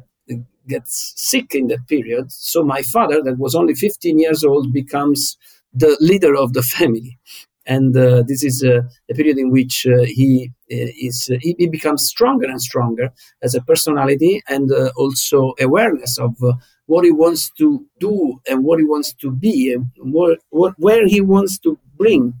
gets 0.69 1.13
sick 1.17 1.53
in 1.53 1.67
that 1.67 1.85
period. 1.87 2.31
So 2.31 2.63
my 2.63 2.81
father, 2.83 3.21
that 3.23 3.37
was 3.37 3.55
only 3.55 3.73
15 3.73 4.19
years 4.19 4.43
old, 4.43 4.71
becomes 4.71 5.37
the 5.73 5.97
leader 5.99 6.35
of 6.35 6.53
the 6.53 6.61
family. 6.77 7.17
And 7.65 7.95
uh, 7.95 8.23
this 8.25 8.43
is 8.43 8.63
uh, 8.63 8.81
a 9.11 9.13
period 9.13 9.37
in 9.37 9.51
which 9.51 9.85
uh, 9.85 10.03
he 10.03 10.51
uh, 10.71 10.89
is 10.99 11.29
he, 11.41 11.55
he, 11.59 11.67
becomes 11.67 12.07
stronger 12.07 12.47
and 12.47 12.59
stronger 12.59 13.11
as 13.43 13.53
a 13.53 13.61
personality, 13.61 14.41
and 14.49 14.71
uh, 14.71 14.89
also 14.95 15.53
awareness 15.59 16.17
of 16.17 16.35
what 16.87 17.05
he 17.05 17.11
wants 17.11 17.51
to 17.59 17.85
do 17.99 18.39
and 18.49 18.63
what 18.63 18.79
he 18.79 18.85
wants 18.85 19.13
to 19.13 19.29
be, 19.29 19.71
and 19.71 19.85
what, 19.97 20.39
what 20.49 20.73
where 20.77 21.05
he 21.05 21.21
wants 21.21 21.59
to 21.59 21.77
bring 21.95 22.33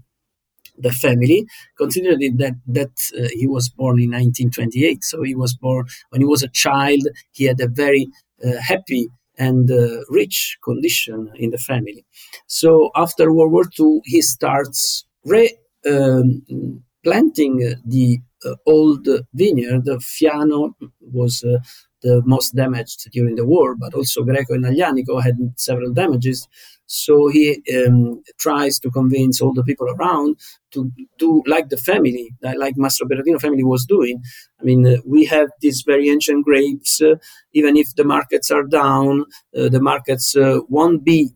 the 0.79 0.91
family, 0.91 1.45
considering 1.77 2.37
that 2.37 2.53
that 2.67 2.91
uh, 3.17 3.27
he 3.33 3.47
was 3.47 3.69
born 3.69 3.99
in 3.99 4.11
1928. 4.11 5.03
So 5.03 5.23
he 5.23 5.35
was 5.35 5.53
born 5.53 5.85
when 6.09 6.21
he 6.21 6.27
was 6.27 6.43
a 6.43 6.49
child. 6.49 7.01
He 7.31 7.45
had 7.45 7.59
a 7.61 7.67
very 7.67 8.07
uh, 8.45 8.57
happy 8.61 9.09
and 9.37 9.71
uh, 9.71 10.01
rich 10.09 10.57
condition 10.63 11.31
in 11.35 11.51
the 11.51 11.57
family. 11.57 12.05
So 12.47 12.91
after 12.95 13.31
World 13.33 13.51
War 13.51 13.65
II, 13.79 14.01
he 14.05 14.21
starts 14.21 15.05
re 15.25 15.55
um, 15.89 16.43
planting 17.03 17.57
the 17.85 18.19
uh, 18.45 18.55
old 18.65 19.07
vineyard. 19.33 19.85
Fiano 20.01 20.73
was 21.01 21.43
uh, 21.43 21.59
the 22.01 22.21
most 22.25 22.55
damaged 22.55 23.09
during 23.11 23.35
the 23.35 23.45
war, 23.45 23.75
but 23.75 23.93
also 23.93 24.23
Greco 24.23 24.53
and 24.53 24.65
Aglianico 24.65 25.21
had 25.21 25.35
several 25.57 25.91
damages. 25.93 26.47
So 26.85 27.27
he 27.27 27.61
um, 27.85 28.23
tries 28.39 28.79
to 28.79 28.89
convince 28.89 29.41
all 29.41 29.53
the 29.53 29.63
people 29.63 29.87
around 29.87 30.37
to 30.71 30.91
do 31.19 31.43
like 31.45 31.69
the 31.69 31.77
family, 31.77 32.33
like 32.41 32.75
Mastroberardino 32.75 33.39
family 33.39 33.63
was 33.63 33.85
doing. 33.85 34.23
I 34.59 34.63
mean, 34.63 34.87
uh, 34.87 34.97
we 35.05 35.25
have 35.25 35.49
these 35.61 35.83
very 35.85 36.09
ancient 36.09 36.45
grapes. 36.45 37.01
Uh, 37.01 37.15
even 37.53 37.77
if 37.77 37.95
the 37.95 38.03
markets 38.03 38.49
are 38.49 38.63
down, 38.63 39.25
uh, 39.55 39.69
the 39.69 39.81
markets 39.81 40.35
uh, 40.35 40.59
won't 40.67 41.03
be 41.03 41.29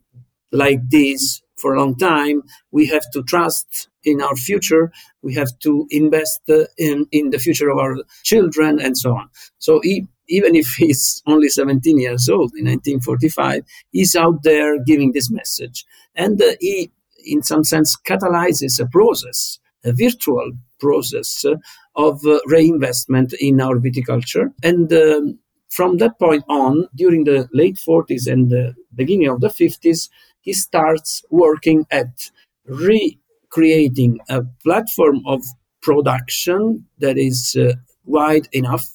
like 0.51 0.79
this 0.89 1.41
for 1.57 1.73
a 1.73 1.79
long 1.79 1.95
time. 1.95 2.41
We 2.71 2.87
have 2.87 3.03
to 3.13 3.23
trust 3.23 3.89
in 4.03 4.21
our 4.21 4.35
future. 4.35 4.91
We 5.21 5.33
have 5.35 5.57
to 5.59 5.87
invest 5.89 6.41
uh, 6.49 6.65
in, 6.77 7.05
in 7.11 7.29
the 7.29 7.39
future 7.39 7.69
of 7.69 7.77
our 7.77 7.97
children 8.23 8.79
and 8.79 8.97
so 8.97 9.15
on. 9.15 9.29
So 9.59 9.79
he 9.83 10.07
even 10.33 10.55
if 10.55 10.67
he's 10.77 11.21
only 11.27 11.49
17 11.49 11.99
years 11.99 12.27
old 12.27 12.51
in 12.55 12.65
1945, 12.65 13.63
he's 13.91 14.15
out 14.15 14.43
there 14.43 14.83
giving 14.83 15.11
this 15.11 15.29
message. 15.29 15.85
And 16.15 16.41
uh, 16.41 16.53
he, 16.59 16.91
in 17.25 17.43
some 17.43 17.63
sense, 17.63 17.95
catalyzes 18.07 18.79
a 18.79 18.87
process, 18.87 19.59
a 19.83 19.93
virtual 19.93 20.51
process 20.79 21.45
uh, 21.45 21.55
of 21.95 22.25
uh, 22.25 22.39
reinvestment 22.47 23.33
in 23.39 23.61
our 23.61 23.77
viticulture. 23.77 24.51
And 24.63 24.91
um, 24.91 25.39
from 25.69 25.97
that 25.97 26.17
point 26.19 26.43
on, 26.49 26.87
during 26.95 27.23
the 27.23 27.47
late 27.53 27.77
40s 27.87 28.31
and 28.31 28.49
the 28.49 28.73
beginning 28.95 29.29
of 29.29 29.41
the 29.41 29.47
50s, 29.47 30.09
he 30.41 30.53
starts 30.53 31.23
working 31.29 31.85
at 31.91 32.29
recreating 32.65 34.19
a 34.29 34.41
platform 34.63 35.21
of 35.25 35.43
production 35.81 36.85
that 36.99 37.17
is 37.17 37.55
uh, 37.59 37.73
wide 38.05 38.47
enough 38.51 38.85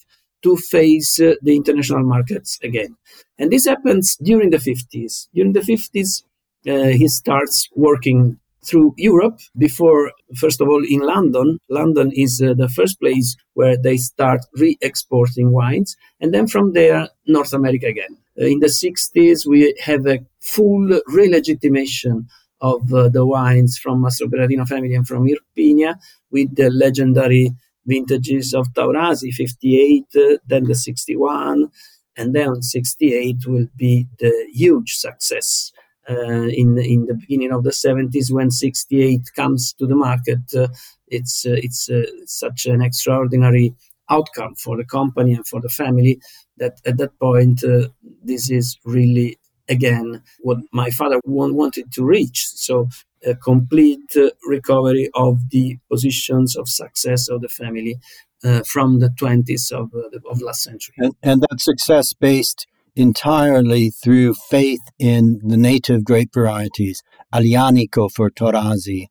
to 0.43 0.57
face 0.57 1.21
uh, 1.21 1.35
the 1.43 1.57
international 1.57 2.03
markets 2.03 2.59
again. 2.63 2.97
And 3.39 3.51
this 3.51 3.67
happens 3.67 4.17
during 4.17 4.51
the 4.51 4.59
50s. 4.59 5.29
During 5.35 5.53
the 5.53 5.61
50s, 5.61 6.23
uh, 6.67 6.97
he 6.97 7.09
starts 7.09 7.69
working 7.75 8.39
through 8.65 8.95
Europe 8.97 9.39
before, 9.57 10.13
first 10.37 10.61
of 10.61 10.69
all, 10.69 10.85
in 10.85 11.01
London. 11.01 11.59
London 11.69 12.11
is 12.15 12.43
uh, 12.43 12.55
the 12.55 12.69
first 12.69 13.01
place 13.01 13.37
where 13.55 13.77
they 13.77 13.97
start 13.97 14.41
re 14.57 14.77
exporting 14.81 15.53
wines. 15.53 15.97
And 16.21 16.35
then 16.35 16.47
from 16.47 16.73
there, 16.73 17.09
North 17.27 17.53
America 17.53 17.87
again. 17.87 18.17
Uh, 18.41 18.47
in 18.47 18.61
the 18.61 18.67
60s, 18.67 19.47
we 19.47 19.75
have 19.85 20.07
a 20.07 20.19
full 20.41 21.01
relegitimation 21.09 22.27
of 22.61 22.93
uh, 22.93 23.09
the 23.09 23.25
wines 23.25 23.79
from 23.79 24.03
Mastroberardino 24.03 24.67
family 24.67 24.95
and 24.95 25.07
from 25.07 25.29
Irpinia 25.29 25.95
with 26.31 26.55
the 26.57 26.71
legendary 26.71 27.53
vintages 27.89 28.55
of 28.55 28.67
Taurasi, 28.75 29.33
58, 29.33 30.05
uh, 30.17 30.37
then 30.47 30.65
the 30.65 30.75
61, 30.75 31.71
and 32.17 32.35
then 32.35 32.63
68 32.63 33.47
will 33.47 33.69
be 33.77 34.07
the 34.19 34.33
huge 34.53 34.95
success. 34.97 35.73
Uh, 36.11 36.49
in 36.63 36.79
in 36.79 37.05
the 37.05 37.15
beginning 37.15 37.53
of 37.53 37.65
the 37.65 37.71
70s, 37.71 38.33
when 38.33 38.51
68 38.51 39.21
comes 39.37 39.75
to 39.75 39.87
the 39.87 39.95
market, 39.95 40.41
uh, 40.57 40.69
it's 41.09 41.45
uh, 41.47 41.57
it's 41.67 41.91
uh, 41.91 42.07
such 42.25 42.67
an 42.67 42.81
extraordinary 42.81 43.75
outcome 44.11 44.55
for 44.55 44.77
the 44.77 44.85
company 44.85 45.35
and 45.35 45.47
for 45.47 45.61
the 45.61 45.69
family 45.69 46.21
that 46.57 46.81
at 46.87 46.97
that 46.99 47.19
point 47.19 47.63
uh, 47.65 47.89
this 48.23 48.51
is 48.51 48.79
really 48.85 49.39
again 49.69 50.23
what 50.41 50.59
my 50.73 50.91
father 50.91 51.21
wanted 51.27 51.93
to 51.93 52.05
reach 52.05 52.47
so 52.47 52.89
a 53.25 53.35
complete 53.35 54.17
uh, 54.17 54.31
recovery 54.47 55.11
of 55.15 55.51
the 55.51 55.79
positions 55.91 56.57
of 56.57 56.69
success 56.69 57.29
of 57.29 57.41
the 57.41 57.49
family 57.49 57.97
uh, 58.45 58.63
from 58.63 59.01
the 59.01 59.09
20s 59.09 59.73
of, 59.73 59.91
uh, 59.95 60.31
of 60.31 60.41
last 60.41 60.63
century. 60.63 60.95
And, 60.99 61.15
and 61.23 61.43
that 61.43 61.61
success 61.61 62.13
based 62.13 62.67
entirely 62.95 63.91
through 63.91 64.35
faith 64.35 64.81
in 64.99 65.41
the 65.45 65.57
native 65.57 66.05
grape 66.05 66.31
varieties 66.35 67.03
Aglianico 67.33 68.11
for 68.11 68.31
Taurasi 68.31 69.07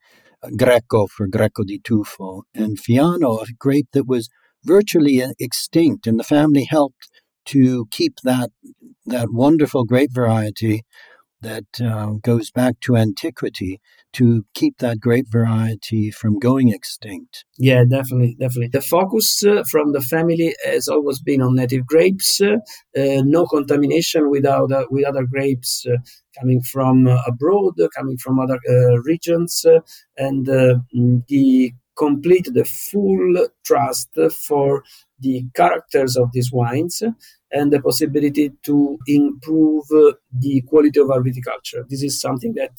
Greco 0.57 1.07
for 1.07 1.27
Greco 1.27 1.63
di 1.63 1.79
Tufo 1.79 2.43
and 2.53 2.77
Fiano 2.77 3.41
a 3.41 3.45
grape 3.57 3.87
that 3.93 4.05
was 4.07 4.29
virtually 4.63 5.23
extinct 5.39 6.05
and 6.05 6.19
the 6.19 6.23
family 6.23 6.67
helped 6.69 7.09
to 7.45 7.87
keep 7.91 8.15
that 8.23 8.51
that 9.05 9.31
wonderful 9.31 9.85
grape 9.85 10.11
variety 10.11 10.83
that 11.41 11.65
uh, 11.83 12.11
goes 12.21 12.51
back 12.51 12.79
to 12.81 12.95
antiquity 12.95 13.79
to 14.13 14.45
keep 14.53 14.77
that 14.79 14.99
grape 14.99 15.27
variety 15.29 16.09
from 16.11 16.39
going 16.39 16.69
extinct. 16.69 17.45
Yeah, 17.57 17.83
definitely, 17.83 18.35
definitely. 18.39 18.69
The 18.69 18.81
focus 18.81 19.43
uh, 19.43 19.63
from 19.69 19.91
the 19.91 20.01
family 20.01 20.55
has 20.65 20.87
always 20.87 21.21
been 21.21 21.41
on 21.41 21.55
native 21.55 21.85
grapes, 21.85 22.41
uh, 22.41 22.57
no 22.95 23.45
contamination 23.45 24.29
with 24.29 24.45
other, 24.45 24.85
with 24.89 25.05
other 25.05 25.25
grapes 25.25 25.85
uh, 25.85 25.97
coming 26.39 26.61
from 26.61 27.07
uh, 27.07 27.21
abroad, 27.27 27.73
coming 27.95 28.17
from 28.17 28.39
other 28.39 28.59
uh, 28.69 28.97
regions, 29.01 29.65
and 30.17 30.45
the 30.45 31.73
complete 31.97 32.49
the 32.53 32.65
full 32.65 33.47
trust 33.65 34.09
for 34.47 34.83
the 35.19 35.45
characters 35.55 36.15
of 36.15 36.31
these 36.31 36.51
wines 36.51 37.01
and 37.51 37.71
the 37.71 37.81
possibility 37.81 38.51
to 38.63 38.97
improve 39.07 39.85
the 40.39 40.61
quality 40.67 40.99
of 40.99 41.09
our 41.09 41.21
viticulture. 41.21 41.87
This 41.89 42.03
is 42.03 42.21
something 42.21 42.53
that 42.53 42.75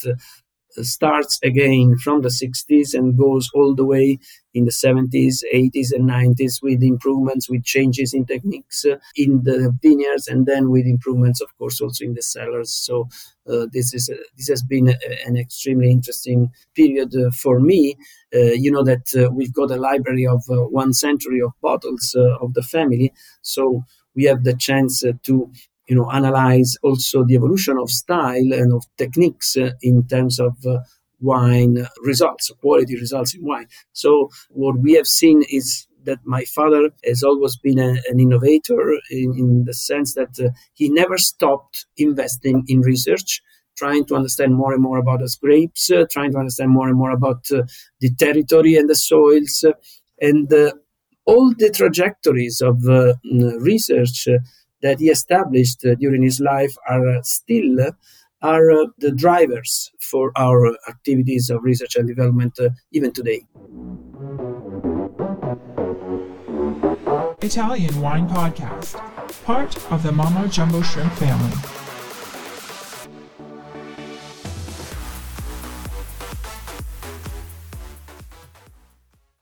starts 0.84 1.38
again 1.42 1.96
from 1.98 2.22
the 2.22 2.30
60s 2.30 2.94
and 2.94 3.16
goes 3.18 3.50
all 3.54 3.74
the 3.74 3.84
way 3.84 4.18
in 4.54 4.64
the 4.64 4.72
70s, 4.72 5.42
80s, 5.52 5.92
and 5.92 6.06
90s 6.06 6.60
with 6.62 6.82
improvements, 6.82 7.48
with 7.48 7.64
changes 7.64 8.14
in 8.14 8.24
techniques 8.24 8.84
uh, 8.84 8.96
in 9.16 9.42
the 9.44 9.72
vineyards, 9.82 10.26
and 10.28 10.46
then 10.46 10.70
with 10.70 10.86
improvements, 10.86 11.40
of 11.40 11.56
course, 11.58 11.80
also 11.80 12.04
in 12.04 12.14
the 12.14 12.22
cellars. 12.22 12.70
So 12.72 13.08
uh, 13.48 13.66
this 13.72 13.94
is 13.94 14.10
uh, 14.12 14.16
this 14.36 14.48
has 14.48 14.62
been 14.62 14.88
a, 14.88 14.96
an 15.26 15.36
extremely 15.36 15.90
interesting 15.90 16.50
period 16.74 17.14
uh, 17.14 17.30
for 17.30 17.60
me. 17.60 17.96
Uh, 18.34 18.52
you 18.64 18.70
know 18.70 18.84
that 18.84 19.06
uh, 19.16 19.30
we've 19.32 19.54
got 19.54 19.70
a 19.70 19.76
library 19.76 20.26
of 20.26 20.42
one 20.48 20.92
century 20.92 21.40
of 21.40 21.52
bottles 21.62 22.14
of 22.40 22.52
the 22.54 22.62
family, 22.62 23.12
so 23.42 23.82
we 24.14 24.24
have 24.24 24.44
the 24.44 24.54
chance 24.54 25.02
to 25.22 25.50
you 25.88 25.96
know 25.96 26.10
analyze 26.10 26.76
also 26.82 27.24
the 27.24 27.34
evolution 27.34 27.78
of 27.78 27.90
style 27.90 28.52
and 28.52 28.72
of 28.72 28.84
techniques 28.96 29.56
uh, 29.56 29.70
in 29.82 30.06
terms 30.06 30.38
of 30.38 30.54
uh, 30.66 30.78
wine 31.20 31.86
results 32.02 32.50
quality 32.60 32.96
results 32.96 33.34
in 33.34 33.44
wine. 33.44 33.66
So 33.92 34.30
what 34.50 34.78
we 34.78 34.92
have 34.94 35.06
seen 35.06 35.42
is 35.50 35.86
that 36.04 36.18
my 36.24 36.44
father 36.44 36.90
has 37.04 37.22
always 37.22 37.56
been 37.56 37.78
a, 37.78 37.96
an 38.08 38.20
innovator 38.20 38.92
in, 39.10 39.34
in, 39.36 39.64
the 39.64 39.74
sense 39.74 40.14
that 40.14 40.38
uh, 40.38 40.50
he 40.74 40.88
never 40.88 41.18
stopped 41.18 41.86
investing 41.96 42.64
in 42.68 42.80
research 42.80 43.42
trying 43.76 44.04
to 44.06 44.14
understand 44.14 44.54
more 44.54 44.72
and 44.72 44.82
more 44.82 44.98
about 44.98 45.20
the 45.20 45.36
grapes 45.40 45.90
uh, 45.90 46.04
trying 46.10 46.32
to 46.32 46.38
understand 46.38 46.70
more 46.70 46.88
and 46.88 46.96
more 46.96 47.10
about 47.10 47.44
uh, 47.52 47.62
the 48.00 48.10
territory 48.14 48.76
and 48.76 48.88
the 48.88 48.94
soils 48.94 49.64
and 50.20 50.52
uh, 50.52 50.72
all 51.26 51.52
the 51.58 51.70
trajectories 51.70 52.62
of 52.62 52.82
research 53.60 54.26
that 54.82 55.00
he 55.00 55.08
established 55.08 55.84
uh, 55.84 55.94
during 55.96 56.22
his 56.22 56.40
life 56.40 56.74
are 56.88 57.08
uh, 57.08 57.22
still 57.22 57.80
uh, 57.80 57.90
are 58.40 58.86
the 58.98 59.10
drivers 59.10 59.90
for 60.00 60.30
our 60.36 60.76
activities 60.88 61.50
of 61.50 61.62
research 61.64 61.96
and 61.96 62.06
development 62.06 62.56
even 62.92 63.12
today. 63.12 63.44
Italian 67.40 68.00
Wine 68.00 68.28
Podcast, 68.28 68.94
part 69.44 69.76
of 69.90 70.02
the 70.02 70.12
Mama 70.12 70.48
Jumbo 70.48 70.82
Shrimp 70.82 71.12
family. 71.14 71.56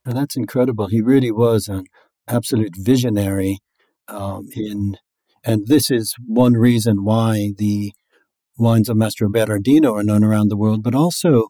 Now 0.06 0.12
that's 0.12 0.36
incredible. 0.36 0.86
He 0.86 1.00
really 1.00 1.32
was 1.32 1.66
an 1.68 1.86
absolute 2.28 2.76
visionary 2.76 3.58
um, 4.06 4.48
in 4.54 4.96
and 5.46 5.68
this 5.68 5.90
is 5.90 6.14
one 6.26 6.54
reason 6.54 7.04
why 7.04 7.52
the 7.56 7.92
wines 8.58 8.88
of 8.88 8.96
Mastroberardino 8.96 9.92
are 9.92 10.02
known 10.02 10.24
around 10.24 10.48
the 10.48 10.56
world, 10.56 10.82
but 10.82 10.94
also 10.94 11.46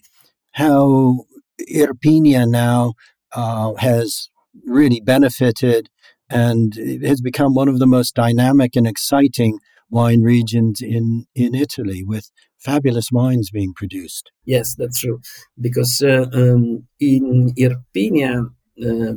how 0.53 1.25
Irpinia 1.73 2.47
now 2.47 2.93
uh, 3.35 3.75
has 3.79 4.29
really 4.65 5.01
benefited 5.01 5.89
and 6.29 6.75
has 7.03 7.23
become 7.23 7.55
one 7.55 7.69
of 7.69 7.79
the 7.79 7.87
most 7.87 8.15
dynamic 8.15 8.77
and 8.77 8.87
exciting 8.87 9.59
wine 9.89 10.21
regions 10.21 10.83
in, 10.83 11.25
in 11.35 11.55
Italy 11.55 12.03
with 12.05 12.31
fabulous 12.59 13.11
wines 13.11 13.51
being 13.51 13.73
produced. 13.73 14.31
Yes, 14.45 14.75
that's 14.75 15.01
true. 15.01 15.21
Because 15.59 16.03
uh, 16.05 16.27
um, 16.35 16.87
in 17.01 17.55
Irpinia, 17.57 18.51
uh, 18.83 19.15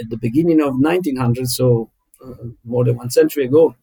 at 0.00 0.08
the 0.08 0.16
beginning 0.18 0.62
of 0.62 0.74
1900, 0.78 1.48
so 1.48 1.90
uh, 2.24 2.32
more 2.64 2.84
than 2.84 2.96
one 2.96 3.10
century 3.10 3.44
ago, 3.44 3.74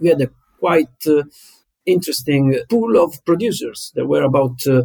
we 0.00 0.08
had 0.08 0.20
a 0.22 0.30
quite 0.58 1.06
uh, 1.06 1.22
interesting 1.86 2.58
pool 2.68 3.02
of 3.02 3.24
producers. 3.24 3.92
There 3.94 4.06
were 4.06 4.22
about 4.22 4.66
uh, 4.66 4.82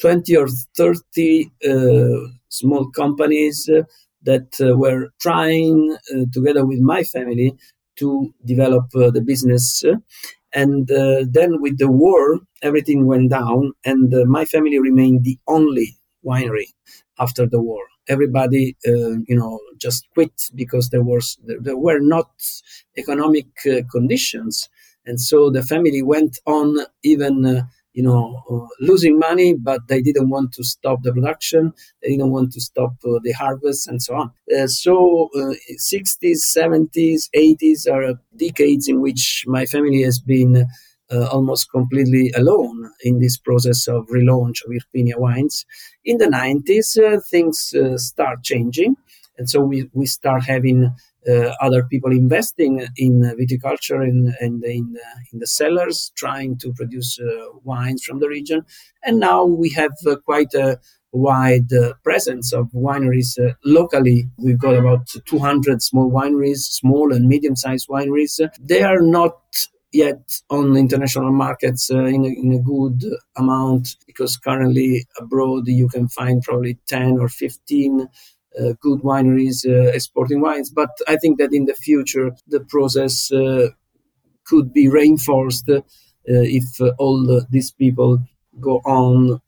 20 0.00 0.36
or 0.36 0.48
30 0.76 1.50
uh, 1.68 2.28
small 2.48 2.90
companies 2.90 3.68
uh, 3.68 3.82
that 4.22 4.48
were 4.76 5.08
trying, 5.20 5.96
together 6.32 6.66
with 6.66 6.80
my 6.80 7.02
family, 7.04 7.56
to 7.96 8.32
develop 8.44 8.90
the 8.90 9.22
business. 9.24 9.84
And 10.52 10.88
then 10.88 11.60
with 11.62 11.78
the 11.78 11.88
war, 11.90 12.40
everything 12.62 13.06
went 13.06 13.30
down, 13.30 13.72
and 13.84 14.12
my 14.28 14.44
family 14.44 14.78
remained 14.78 15.24
the 15.24 15.38
only 15.46 15.96
winery 16.24 16.68
after 17.18 17.46
the 17.46 17.60
war 17.60 17.84
everybody 18.08 18.76
uh, 18.86 19.14
you 19.28 19.36
know 19.40 19.58
just 19.78 20.06
quit 20.14 20.32
because 20.54 20.88
there 20.90 21.02
was 21.02 21.38
there 21.46 21.76
were 21.76 22.00
not 22.00 22.30
economic 22.96 23.46
uh, 23.66 23.80
conditions. 23.90 24.68
And 25.06 25.20
so 25.20 25.50
the 25.50 25.62
family 25.62 26.02
went 26.02 26.38
on 26.46 26.76
even 27.02 27.46
uh, 27.46 27.62
you 27.94 28.02
know 28.02 28.42
uh, 28.50 28.66
losing 28.80 29.18
money 29.18 29.54
but 29.54 29.80
they 29.88 30.02
didn't 30.02 30.28
want 30.28 30.52
to 30.54 30.64
stop 30.64 31.02
the 31.02 31.12
production. 31.12 31.72
They 32.02 32.10
didn't 32.10 32.30
want 32.30 32.52
to 32.52 32.60
stop 32.60 32.92
uh, 33.04 33.18
the 33.22 33.32
harvest 33.32 33.88
and 33.88 34.02
so 34.02 34.14
on. 34.16 34.32
Uh, 34.56 34.66
so 34.66 35.30
60s 35.76 36.40
70s 36.52 37.30
80s 37.34 37.86
are 37.86 38.14
decades 38.36 38.88
in 38.88 39.00
which 39.00 39.44
my 39.46 39.64
family 39.66 40.02
has 40.02 40.18
been 40.20 40.66
uh, 41.10 41.26
almost 41.26 41.70
completely 41.70 42.30
alone 42.36 42.90
in 43.02 43.20
this 43.20 43.36
process 43.36 43.88
of 43.88 44.06
relaunch 44.08 44.64
of 44.64 44.72
Irpinia 44.72 45.18
wines. 45.18 45.64
In 46.04 46.18
the 46.18 46.26
90s, 46.26 46.98
uh, 46.98 47.20
things 47.30 47.74
uh, 47.74 47.96
start 47.96 48.42
changing. 48.42 48.96
And 49.38 49.48
so 49.48 49.60
we, 49.60 49.88
we 49.92 50.06
start 50.06 50.44
having 50.44 50.92
uh, 51.28 51.52
other 51.60 51.84
people 51.84 52.10
investing 52.10 52.86
in 52.96 53.20
viticulture 53.38 54.02
and, 54.02 54.34
and 54.40 54.64
in, 54.64 54.96
in 55.32 55.38
the 55.38 55.46
cellars, 55.46 56.12
trying 56.16 56.58
to 56.58 56.72
produce 56.72 57.18
uh, 57.20 57.46
wines 57.62 58.02
from 58.02 58.18
the 58.18 58.28
region. 58.28 58.64
And 59.04 59.20
now 59.20 59.44
we 59.44 59.70
have 59.70 59.92
uh, 60.06 60.16
quite 60.16 60.54
a 60.54 60.78
wide 61.12 61.70
presence 62.04 62.52
of 62.52 62.66
wineries 62.72 63.38
locally. 63.64 64.28
We've 64.36 64.58
got 64.58 64.74
about 64.76 65.08
200 65.24 65.82
small 65.82 66.10
wineries, 66.10 66.58
small 66.58 67.14
and 67.14 67.26
medium 67.26 67.56
sized 67.56 67.88
wineries. 67.88 68.38
They 68.60 68.82
are 68.82 69.00
not 69.00 69.38
yet 69.92 70.20
on 70.50 70.76
international 70.76 71.32
markets 71.32 71.90
uh, 71.90 72.04
in, 72.04 72.24
a, 72.24 72.28
in 72.28 72.52
a 72.52 72.58
good 72.62 73.04
amount 73.36 73.96
because 74.06 74.36
currently 74.36 75.06
abroad 75.18 75.66
you 75.66 75.88
can 75.88 76.08
find 76.08 76.42
probably 76.42 76.78
10 76.86 77.18
or 77.18 77.28
15 77.28 78.08
uh, 78.58 78.72
good 78.80 79.00
wineries 79.00 79.66
uh, 79.66 79.88
exporting 79.90 80.40
wines. 80.40 80.70
But 80.70 80.90
I 81.06 81.16
think 81.16 81.38
that 81.38 81.52
in 81.52 81.66
the 81.66 81.74
future 81.74 82.32
the 82.46 82.60
process 82.60 83.30
uh, 83.32 83.68
could 84.46 84.72
be 84.72 84.88
reinforced 84.88 85.68
uh, 85.68 85.80
if 86.24 86.64
uh, 86.80 86.92
all 86.98 87.42
these 87.50 87.70
people 87.70 88.18
go 88.60 88.78
on 88.84 89.40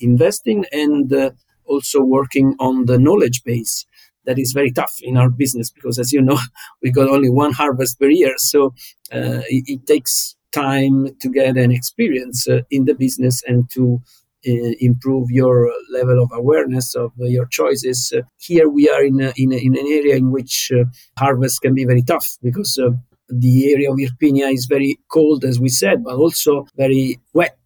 investing 0.00 0.64
and 0.72 1.32
also 1.64 2.00
working 2.02 2.54
on 2.60 2.86
the 2.86 2.98
knowledge 2.98 3.42
base 3.44 3.86
that 4.24 4.38
is 4.38 4.52
very 4.52 4.70
tough 4.70 4.96
in 5.02 5.16
our 5.16 5.30
business 5.30 5.70
because, 5.70 5.98
as 5.98 6.12
you 6.12 6.22
know, 6.22 6.38
we 6.82 6.90
got 6.90 7.08
only 7.08 7.30
one 7.30 7.52
harvest 7.52 7.98
per 7.98 8.08
year. 8.08 8.34
So 8.38 8.74
uh, 9.12 9.42
it, 9.48 9.64
it, 9.66 9.86
takes 9.86 10.36
time 10.52 11.08
to 11.20 11.28
get 11.28 11.56
an 11.56 11.72
experience 11.72 12.48
uh, 12.48 12.60
in 12.70 12.84
the 12.84 12.94
business 12.94 13.42
and 13.46 13.68
to 13.70 14.00
uh, 14.46 14.72
improve 14.80 15.30
your 15.30 15.72
level 15.90 16.22
of 16.22 16.30
awareness 16.32 16.94
of 16.94 17.12
your 17.18 17.46
choices. 17.46 18.12
Uh, 18.16 18.22
here 18.38 18.68
we 18.68 18.88
are 18.88 19.04
in, 19.04 19.20
a, 19.20 19.32
in, 19.36 19.52
a, 19.52 19.56
in, 19.56 19.76
an 19.78 19.86
area 19.86 20.16
in 20.16 20.30
which 20.30 20.72
uh, 20.74 20.84
harvest 21.18 21.62
can 21.62 21.74
be 21.74 21.84
very 21.84 22.02
tough 22.02 22.36
because 22.42 22.78
uh, 22.78 22.90
the 23.28 23.72
area 23.72 23.90
of 23.90 23.98
Irpinia 23.98 24.52
is 24.52 24.66
very 24.66 24.98
cold, 25.08 25.44
as 25.44 25.60
we 25.60 25.68
said, 25.68 26.04
but 26.04 26.16
also 26.16 26.66
very 26.76 27.20
wet. 27.32 27.58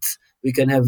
We 0.47 0.53
can 0.59 0.69
have 0.69 0.87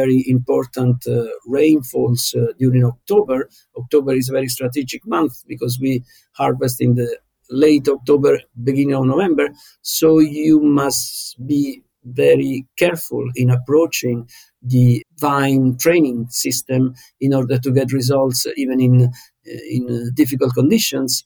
very 0.00 0.20
important 0.36 0.98
uh, 1.06 1.26
rainfalls 1.58 2.22
during 2.58 2.84
October. 2.92 3.38
October 3.82 4.12
is 4.20 4.28
a 4.28 4.36
very 4.38 4.48
strategic 4.48 5.02
month 5.06 5.34
because 5.52 5.74
we 5.84 5.92
harvest 6.40 6.80
in 6.80 6.94
the 6.94 7.08
late 7.50 7.86
October, 7.96 8.40
beginning 8.68 8.94
of 8.94 9.04
November. 9.14 9.46
So 9.82 10.18
you 10.20 10.60
must 10.60 11.36
be 11.46 11.82
very 12.04 12.66
careful 12.78 13.24
in 13.34 13.50
approaching 13.50 14.28
the 14.62 15.02
vine 15.20 15.76
training 15.84 16.28
system 16.30 16.94
in 17.20 17.34
order 17.34 17.58
to 17.58 17.70
get 17.78 17.92
results 17.92 18.46
even 18.56 18.80
in 18.80 18.94
in 19.76 20.10
difficult 20.14 20.54
conditions 20.54 21.24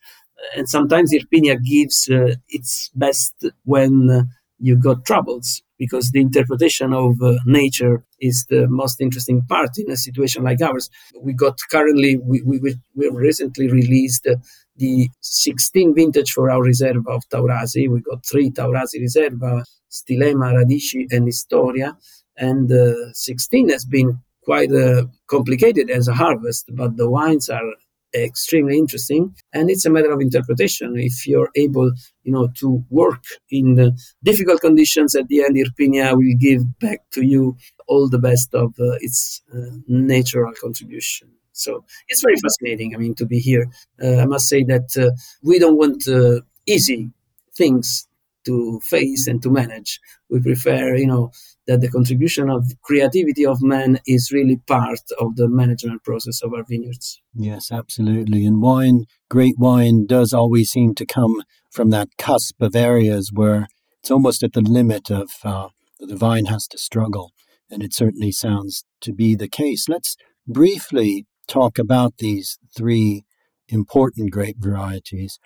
and 0.57 0.69
sometimes 0.69 1.13
Irpinia 1.13 1.57
gives 1.63 2.09
uh, 2.11 2.35
its 2.49 2.91
best 2.95 3.35
when 3.65 4.11
uh, 4.11 4.23
you 4.59 4.77
got 4.77 5.05
troubles 5.05 5.63
because 5.85 6.13
the 6.13 6.21
interpretation 6.21 6.93
of 6.93 7.21
uh, 7.21 7.33
nature 7.45 8.05
is 8.21 8.47
the 8.49 8.69
most 8.69 9.01
interesting 9.01 9.43
part 9.49 9.71
in 9.79 9.91
a 9.91 9.97
situation 9.97 10.45
like 10.45 10.61
ours. 10.63 10.89
We 11.21 11.33
got 11.33 11.59
currently, 11.73 12.19
we, 12.19 12.41
we, 12.43 12.77
we 12.95 13.09
recently 13.09 13.67
released 13.69 14.29
the 14.77 15.09
16 15.23 15.93
vintage 15.97 16.31
for 16.31 16.53
our 16.53 16.63
reserve 16.63 17.05
of 17.09 17.29
Taurasi. 17.31 17.89
We 17.89 18.01
got 18.01 18.25
three 18.25 18.49
Taurasi 18.53 18.99
Reserva, 19.07 19.65
Stilema, 19.91 20.49
Radici, 20.55 21.07
and 21.11 21.27
Historia. 21.27 21.97
And 22.37 22.71
uh, 22.71 23.13
16 23.13 23.71
has 23.71 23.85
been 23.85 24.21
quite 24.45 24.71
uh, 24.71 25.07
complicated 25.27 25.91
as 25.91 26.07
a 26.07 26.15
harvest, 26.15 26.71
but 26.73 26.97
the 26.97 27.11
wines 27.11 27.51
are 27.51 27.71
extremely 28.15 28.77
interesting 28.79 29.35
and 29.53 29.71
it's 29.71 29.85
a 29.87 29.91
matter 29.91 30.11
of 30.13 30.21
interpretation. 30.21 30.95
If 30.97 31.27
you're 31.27 31.51
able 31.57 31.91
you 32.25 32.33
know 32.33 32.49
to 32.61 32.85
work 32.91 33.25
in 33.51 33.97
difficult 34.23 34.61
conditions 34.61 35.15
at 35.15 35.29
the 35.29 35.43
end 35.45 35.57
irpinia 35.57 36.15
will 36.17 36.37
give 36.39 36.63
back 36.79 37.01
to 37.13 37.23
you 37.23 37.57
all 37.89 38.09
the 38.09 38.19
best 38.19 38.55
of 38.55 38.69
uh, 38.79 38.97
its 39.01 39.43
uh, 39.55 39.59
natural 39.89 40.53
contribution. 40.61 41.29
So 41.53 41.85
it's 42.09 42.23
very 42.23 42.37
fascinating 42.37 42.95
i 42.95 42.99
mean 42.99 43.15
to 43.17 43.27
be 43.27 43.39
here. 43.39 43.67
Uh, 44.03 44.17
i 44.25 44.27
must 44.27 44.49
say 44.49 44.63
that 44.65 44.89
uh, 45.05 45.11
we 45.43 45.59
don't 45.59 45.77
want 45.83 46.01
uh, 46.09 46.41
easy 46.67 47.11
things 47.55 48.09
to 48.45 48.81
face 48.81 49.27
and 49.27 49.43
to 49.43 49.51
manage 49.51 50.01
we 50.29 50.41
prefer 50.41 50.95
you 50.97 51.07
know 51.07 51.31
that 51.67 51.81
the 51.81 51.91
contribution 51.91 52.51
of 52.51 52.73
creativity 52.83 53.47
of 53.47 53.63
man 53.63 54.01
is 54.07 54.33
really 54.33 54.57
part 54.67 55.01
of 55.21 55.37
the 55.37 55.49
management 55.49 56.03
process 56.03 56.43
of 56.43 56.53
our 56.53 56.65
vineyards. 56.65 57.21
Yes, 57.35 57.71
absolutely. 57.71 58.45
And 58.45 58.61
wine, 58.61 59.05
great 59.31 59.55
wine, 59.59 60.07
does 60.07 60.33
always 60.33 60.71
seem 60.71 60.95
to 60.97 61.07
come 61.07 61.43
from 61.71 61.91
that 61.91 62.09
cusp 62.19 62.61
of 62.61 62.75
areas 62.75 63.31
where 63.33 63.69
it's 64.01 64.11
almost 64.11 64.43
at 64.43 64.53
the 64.53 64.61
limit 64.61 65.11
of 65.11 65.31
uh, 65.45 65.69
the 66.01 66.17
vine 66.17 66.47
has 66.47 66.67
to 66.69 66.79
struggle. 66.79 67.33
And 67.71 67.83
it 67.83 67.95
certainly 67.95 68.33
sounds 68.33 68.85
to 69.01 69.13
be 69.13 69.35
the 69.35 69.49
case. 69.49 69.89
Let's 69.89 70.17
briefly 70.47 71.27
talk 71.47 71.79
about 71.79 72.19
these 72.19 72.59
three 72.77 73.25
important 73.69 74.33
grape 74.33 74.57
varieties, 74.59 75.39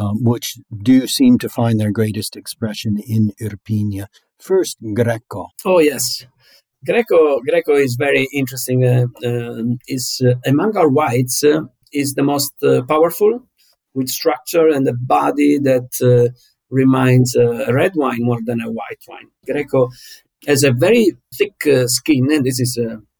um, 0.00 0.24
which 0.24 0.58
do 0.82 1.06
seem 1.06 1.38
to 1.38 1.48
find 1.48 1.78
their 1.78 1.92
greatest 1.92 2.36
expression 2.36 2.96
in 3.06 3.32
Irpinia. 3.40 4.06
First, 4.38 4.78
Greco. 4.94 5.48
Oh 5.64 5.80
yes, 5.80 6.26
Greco. 6.84 7.40
Greco 7.40 7.74
is 7.74 7.96
very 7.98 8.26
interesting. 8.32 8.84
Uh, 8.84 9.06
uh, 9.24 9.62
is 9.86 10.22
uh, 10.24 10.34
among 10.46 10.76
our 10.76 10.88
whites 10.88 11.44
uh, 11.44 11.60
is 11.92 12.14
the 12.14 12.22
most 12.22 12.52
uh, 12.62 12.82
powerful, 12.88 13.46
with 13.94 14.08
structure 14.08 14.68
and 14.68 14.88
a 14.88 14.94
body 14.94 15.58
that 15.58 15.90
uh, 16.02 16.32
reminds 16.70 17.34
a 17.34 17.72
red 17.72 17.92
wine 17.96 18.20
more 18.20 18.40
than 18.46 18.60
a 18.60 18.70
white 18.70 19.02
wine. 19.08 19.28
Greco 19.44 19.90
has 20.46 20.62
a 20.62 20.72
very 20.72 21.12
thick 21.34 21.56
skin, 21.86 22.30
and 22.30 22.44
this 22.46 22.60
is 22.60 22.78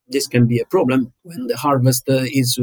this 0.09 0.27
can 0.27 0.47
be 0.47 0.59
a 0.59 0.65
problem 0.67 1.13
when 1.23 1.47
the 1.49 1.57
harvest 1.57 2.05
is 2.09 2.59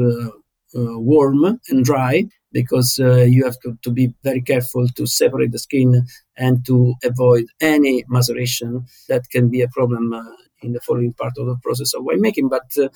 warm 0.74 1.60
and 1.68 1.84
dry 1.84 2.24
because 2.52 2.98
uh, 2.98 3.16
you 3.16 3.44
have 3.44 3.58
to, 3.60 3.76
to 3.82 3.90
be 3.90 4.14
very 4.24 4.40
careful 4.40 4.86
to 4.88 5.06
separate 5.06 5.52
the 5.52 5.58
skin 5.58 6.06
and 6.36 6.64
to 6.66 6.94
avoid 7.04 7.44
any 7.60 8.04
maceration 8.08 8.86
that 9.08 9.28
can 9.30 9.48
be 9.48 9.60
a 9.62 9.68
problem 9.68 10.12
uh, 10.12 10.22
in 10.62 10.72
the 10.72 10.80
following 10.80 11.12
part 11.12 11.32
of 11.38 11.46
the 11.46 11.56
process 11.62 11.94
of 11.94 12.02
winemaking. 12.02 12.48
But 12.50 12.70
uh, 12.82 12.88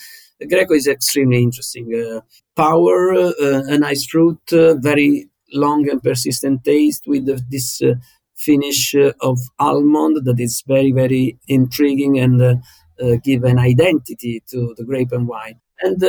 Greco 0.48 0.74
is 0.74 0.88
extremely 0.88 1.42
interesting. 1.42 1.92
Uh, 1.94 2.20
power, 2.56 3.12
uh, 3.12 3.32
a 3.40 3.78
nice 3.78 4.06
fruit, 4.06 4.40
uh, 4.52 4.74
very 4.74 5.28
long 5.52 5.88
and 5.90 6.02
persistent 6.02 6.64
taste 6.64 7.04
with 7.06 7.26
this 7.50 7.82
finish 8.34 8.94
of 9.20 9.38
almond 9.58 10.24
that 10.24 10.40
is 10.40 10.62
very, 10.66 10.92
very 10.92 11.38
intriguing 11.46 12.18
and 12.18 12.62
give 13.22 13.44
an 13.44 13.58
identity 13.58 14.42
to 14.48 14.74
the 14.78 14.84
grape 14.84 15.12
and 15.12 15.28
wine. 15.28 15.60
And 15.82 16.02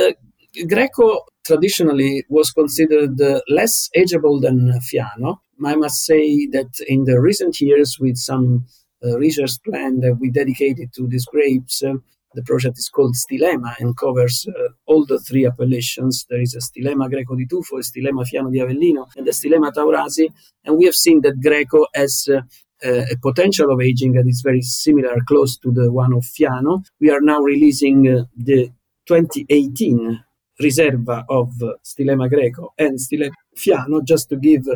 Greco 0.66 1.26
traditionally 1.44 2.24
was 2.28 2.50
considered 2.50 3.20
uh, 3.20 3.40
less 3.48 3.90
ageable 3.96 4.40
than 4.40 4.72
Fiano. 4.80 5.38
I 5.64 5.76
must 5.76 6.04
say 6.04 6.46
that 6.48 6.70
in 6.88 7.04
the 7.04 7.20
recent 7.20 7.60
years, 7.60 7.98
with 8.00 8.16
some 8.16 8.66
uh, 9.04 9.18
research 9.18 9.52
plan 9.64 10.00
that 10.00 10.16
we 10.20 10.30
dedicated 10.30 10.92
to 10.94 11.06
these 11.06 11.26
grapes, 11.26 11.82
uh, 11.82 11.94
the 12.34 12.42
project 12.42 12.78
is 12.78 12.88
called 12.88 13.14
Stilema 13.14 13.78
and 13.78 13.96
covers 13.96 14.46
uh, 14.48 14.68
all 14.86 15.06
the 15.06 15.20
three 15.20 15.46
appellations. 15.46 16.26
There 16.28 16.40
is 16.40 16.54
a 16.54 16.58
Stilema 16.58 17.08
Greco 17.08 17.36
di 17.36 17.46
Tufo, 17.46 17.78
a 17.78 17.82
Stilema 17.82 18.24
Fiano 18.24 18.50
di 18.50 18.58
Avellino, 18.58 19.06
and 19.16 19.28
a 19.28 19.30
Stilema 19.30 19.70
Taurasi. 19.70 20.26
And 20.64 20.76
we 20.76 20.86
have 20.86 20.96
seen 20.96 21.20
that 21.20 21.40
Greco 21.40 21.86
has 21.94 22.28
uh, 22.28 22.40
a 22.82 23.16
potential 23.22 23.70
of 23.70 23.80
aging 23.80 24.12
that 24.12 24.26
is 24.26 24.42
very 24.42 24.62
similar, 24.62 25.16
close 25.26 25.56
to 25.58 25.70
the 25.70 25.92
one 25.92 26.12
of 26.12 26.24
Fiano. 26.24 26.82
We 27.00 27.10
are 27.10 27.20
now 27.20 27.40
releasing 27.40 28.08
uh, 28.08 28.24
the 28.36 28.72
2018 29.06 30.24
Riserva 30.60 31.24
of 31.28 31.52
Stilema 31.84 32.28
Greco 32.28 32.72
and 32.78 32.98
Stilema 32.98 33.32
Fiano, 33.56 34.04
just 34.04 34.28
to 34.28 34.36
give 34.36 34.66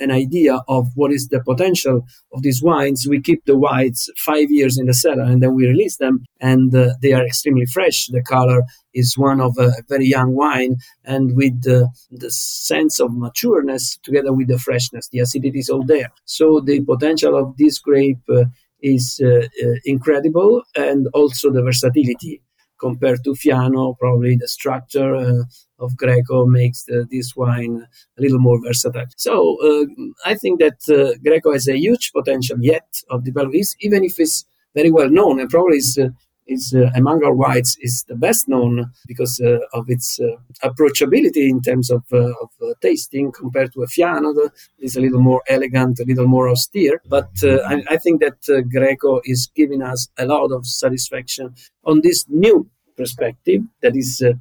an 0.00 0.10
idea 0.10 0.60
of 0.68 0.88
what 0.94 1.12
is 1.12 1.28
the 1.28 1.40
potential 1.40 2.06
of 2.32 2.42
these 2.42 2.62
wines. 2.62 3.06
We 3.08 3.20
keep 3.20 3.44
the 3.44 3.58
whites 3.58 4.08
five 4.16 4.50
years 4.50 4.78
in 4.78 4.86
the 4.86 4.94
cellar 4.94 5.22
and 5.22 5.42
then 5.42 5.54
we 5.54 5.66
release 5.66 5.98
them, 5.98 6.24
and 6.40 6.74
uh, 6.74 6.94
they 7.02 7.12
are 7.12 7.24
extremely 7.24 7.66
fresh. 7.66 8.06
The 8.06 8.22
color 8.22 8.62
is 8.94 9.16
one 9.16 9.40
of 9.40 9.56
a 9.58 9.70
very 9.88 10.06
young 10.06 10.34
wine, 10.34 10.76
and 11.04 11.36
with 11.36 11.62
the, 11.62 11.88
the 12.10 12.30
sense 12.30 12.98
of 12.98 13.10
matureness 13.10 14.00
together 14.02 14.32
with 14.32 14.48
the 14.48 14.58
freshness, 14.58 15.08
the 15.08 15.20
acidity 15.20 15.60
is 15.60 15.70
all 15.70 15.84
there. 15.84 16.10
So 16.24 16.60
the 16.60 16.80
potential 16.80 17.36
of 17.36 17.56
this 17.56 17.78
grape 17.78 18.18
uh, 18.28 18.44
is 18.82 19.20
uh, 19.22 19.46
uh 19.64 19.74
incredible, 19.84 20.62
and 20.74 21.08
also 21.12 21.50
the 21.50 21.62
versatility 21.62 22.40
compared 22.80 23.22
to 23.24 23.34
Fiano, 23.34 23.96
probably 23.98 24.36
the 24.36 24.48
structure 24.48 25.14
uh, 25.14 25.42
of 25.78 25.96
Greco 25.96 26.46
makes 26.46 26.84
the, 26.84 27.06
this 27.10 27.34
wine 27.36 27.86
a 28.18 28.22
little 28.22 28.38
more 28.38 28.60
versatile. 28.62 29.06
So 29.16 29.56
uh, 29.62 29.86
I 30.24 30.34
think 30.34 30.60
that 30.60 30.78
uh, 30.88 31.18
Greco 31.24 31.52
has 31.52 31.68
a 31.68 31.78
huge 31.78 32.12
potential 32.12 32.58
yet 32.60 32.88
of 33.10 33.24
developing, 33.24 33.64
even 33.80 34.04
if 34.04 34.18
it's 34.18 34.44
very 34.74 34.90
well 34.90 35.10
known 35.10 35.40
and 35.40 35.50
probably 35.50 35.78
is 35.78 35.98
uh, 36.00 36.08
is 36.50 36.74
uh, 36.74 36.90
among 36.94 37.24
our 37.24 37.34
whites 37.34 37.76
is 37.80 38.04
the 38.08 38.16
best 38.16 38.48
known 38.48 38.90
because 39.06 39.40
uh, 39.40 39.58
of 39.72 39.88
its 39.88 40.18
uh, 40.20 40.36
approachability 40.68 41.48
in 41.48 41.62
terms 41.62 41.90
of, 41.90 42.02
of 42.12 42.50
tasting 42.82 43.32
compared 43.32 43.72
to 43.72 43.82
a 43.82 43.86
Fiano 43.86 44.34
that 44.34 44.50
is 44.78 44.96
a 44.96 45.00
little 45.00 45.20
more 45.20 45.42
elegant, 45.48 46.00
a 46.00 46.04
little 46.04 46.26
more 46.26 46.48
austere. 46.48 47.00
But 47.08 47.30
I, 47.42 47.82
I, 47.88 47.96
think 47.96 48.20
that 48.20 48.68
Greco 48.70 49.20
is 49.24 49.50
giving 49.54 49.82
us 49.82 50.08
a 50.18 50.26
lot 50.26 50.50
of 50.52 50.66
satisfaction 50.66 51.54
on 51.84 52.00
this 52.02 52.26
new 52.28 52.68
perspective, 53.02 53.62
that 53.82 53.94
is 53.96 54.10
uh, 54.22 54.32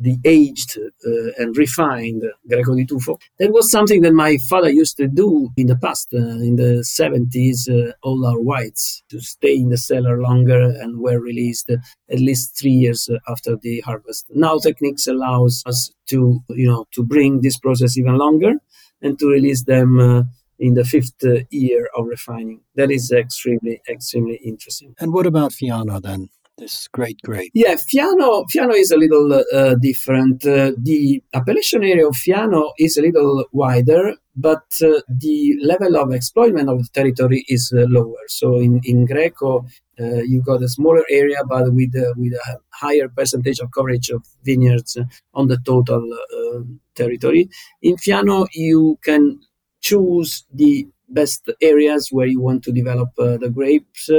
the 0.00 0.16
aged 0.24 0.70
uh, 0.78 1.30
and 1.40 1.56
refined 1.56 2.22
Greco 2.50 2.74
di 2.74 2.84
Tufo. 2.84 3.14
That 3.38 3.52
was 3.52 3.70
something 3.70 4.00
that 4.02 4.12
my 4.12 4.38
father 4.50 4.70
used 4.82 4.96
to 4.96 5.06
do 5.06 5.50
in 5.56 5.66
the 5.68 5.76
past, 5.76 6.06
uh, 6.12 6.18
in 6.48 6.56
the 6.56 6.72
70s, 7.00 7.58
uh, 7.68 7.92
all 8.02 8.26
our 8.26 8.40
whites, 8.50 9.02
to 9.10 9.20
stay 9.20 9.54
in 9.54 9.68
the 9.68 9.78
cellar 9.78 10.20
longer 10.28 10.62
and 10.82 11.00
were 11.00 11.20
released 11.20 11.70
at 11.70 12.20
least 12.28 12.58
three 12.58 12.78
years 12.84 13.08
after 13.32 13.56
the 13.56 13.80
harvest. 13.88 14.26
Now 14.30 14.58
techniques 14.58 15.06
allows 15.06 15.62
us 15.66 15.92
to, 16.10 16.42
you 16.50 16.68
know, 16.70 16.86
to 16.96 17.02
bring 17.04 17.40
this 17.40 17.58
process 17.58 17.96
even 17.96 18.16
longer 18.16 18.54
and 19.02 19.18
to 19.18 19.26
release 19.28 19.62
them 19.64 20.00
uh, 20.00 20.22
in 20.58 20.74
the 20.74 20.84
fifth 20.84 21.24
uh, 21.24 21.44
year 21.50 21.88
of 21.96 22.06
refining. 22.06 22.60
That 22.74 22.90
is 22.90 23.12
extremely, 23.12 23.80
extremely 23.88 24.36
interesting. 24.44 24.94
And 24.98 25.12
what 25.12 25.26
about 25.26 25.52
Fiano 25.52 26.00
then? 26.02 26.30
This 26.58 26.88
great 26.88 27.20
grape. 27.22 27.50
Yeah, 27.54 27.76
Fiano, 27.76 28.44
Fiano 28.52 28.74
is 28.74 28.90
a 28.90 28.96
little 28.96 29.32
uh, 29.32 29.74
different. 29.76 30.44
Uh, 30.44 30.72
the 30.76 31.22
appellation 31.34 31.82
area 31.82 32.06
of 32.06 32.14
Fiano 32.14 32.72
is 32.78 32.96
a 32.96 33.02
little 33.02 33.46
wider, 33.52 34.14
but 34.36 34.64
uh, 34.82 35.00
the 35.08 35.56
level 35.62 35.96
of 35.96 36.12
exploitment 36.12 36.68
of 36.68 36.78
the 36.78 36.88
territory 36.92 37.44
is 37.48 37.72
uh, 37.76 37.86
lower. 37.88 38.22
So 38.28 38.56
in, 38.58 38.80
in 38.84 39.06
Greco, 39.06 39.66
uh, 40.00 40.22
you 40.22 40.42
got 40.42 40.62
a 40.62 40.68
smaller 40.68 41.04
area, 41.10 41.38
but 41.48 41.72
with, 41.72 41.94
uh, 41.96 42.12
with 42.16 42.32
a 42.32 42.58
higher 42.70 43.08
percentage 43.08 43.60
of 43.60 43.70
coverage 43.72 44.10
of 44.10 44.24
vineyards 44.44 44.96
on 45.34 45.48
the 45.48 45.58
total 45.64 46.02
uh, 46.12 46.60
territory. 46.94 47.48
In 47.82 47.96
Fiano, 47.96 48.46
you 48.52 48.98
can 49.02 49.40
choose 49.80 50.44
the 50.52 50.86
best 51.08 51.48
areas 51.62 52.08
where 52.10 52.26
you 52.26 52.40
want 52.40 52.62
to 52.62 52.72
develop 52.72 53.10
uh, 53.18 53.38
the 53.38 53.48
grapes, 53.48 54.10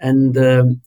and 0.00 0.36
um, 0.38 0.80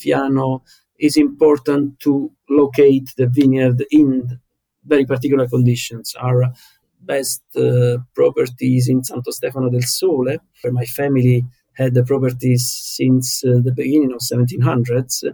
Fiano 0.00 0.62
is 0.98 1.16
important 1.16 2.00
to 2.00 2.30
locate 2.48 3.08
the 3.16 3.26
vineyard 3.26 3.84
in 3.90 4.38
very 4.84 5.06
particular 5.06 5.48
conditions. 5.48 6.14
Our 6.20 6.52
best 7.00 7.42
uh, 7.56 7.98
properties 8.14 8.88
in 8.88 9.04
Santo 9.04 9.30
Stefano 9.30 9.70
del 9.70 9.82
Sole, 9.82 10.38
where 10.60 10.72
my 10.72 10.84
family 10.84 11.44
had 11.74 11.94
the 11.94 12.04
properties 12.04 12.70
since 12.96 13.44
uh, 13.44 13.60
the 13.62 13.72
beginning 13.72 14.12
of 14.12 14.20
1700s. 14.20 15.24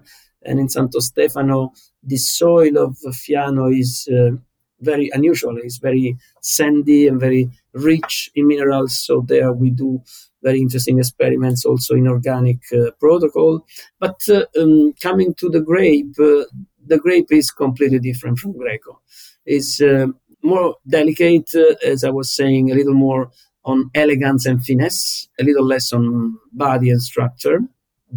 And 0.42 0.60
in 0.60 0.68
Santo 0.68 1.00
Stefano, 1.00 1.72
the 2.02 2.16
soil 2.16 2.78
of 2.78 2.96
Fiano 3.12 3.66
is 3.68 4.08
uh, 4.08 4.36
very 4.80 5.10
unusual. 5.12 5.56
It's 5.58 5.78
very 5.78 6.16
sandy 6.42 7.08
and 7.08 7.20
very 7.20 7.48
rich 7.72 8.30
in 8.34 8.48
minerals. 8.48 8.98
So 9.04 9.24
there 9.26 9.52
we 9.52 9.70
do 9.70 10.02
very 10.42 10.60
interesting 10.60 10.98
experiments 10.98 11.64
also 11.64 11.94
in 11.94 12.06
organic 12.06 12.58
uh, 12.72 12.90
protocol. 13.00 13.64
But 13.98 14.20
uh, 14.28 14.44
um, 14.60 14.92
coming 15.02 15.34
to 15.34 15.48
the 15.48 15.60
grape, 15.60 16.14
uh, 16.20 16.44
the 16.86 16.98
grape 16.98 17.32
is 17.32 17.50
completely 17.50 17.98
different 17.98 18.38
from 18.38 18.52
Greco. 18.52 19.00
It's 19.44 19.80
uh, 19.80 20.06
more 20.42 20.76
delicate, 20.88 21.50
uh, 21.54 21.74
as 21.84 22.04
I 22.04 22.10
was 22.10 22.34
saying, 22.34 22.70
a 22.70 22.74
little 22.74 22.94
more 22.94 23.30
on 23.64 23.90
elegance 23.94 24.46
and 24.46 24.64
finesse, 24.64 25.28
a 25.40 25.44
little 25.44 25.66
less 25.66 25.92
on 25.92 26.38
body 26.52 26.90
and 26.90 27.02
structure. 27.02 27.60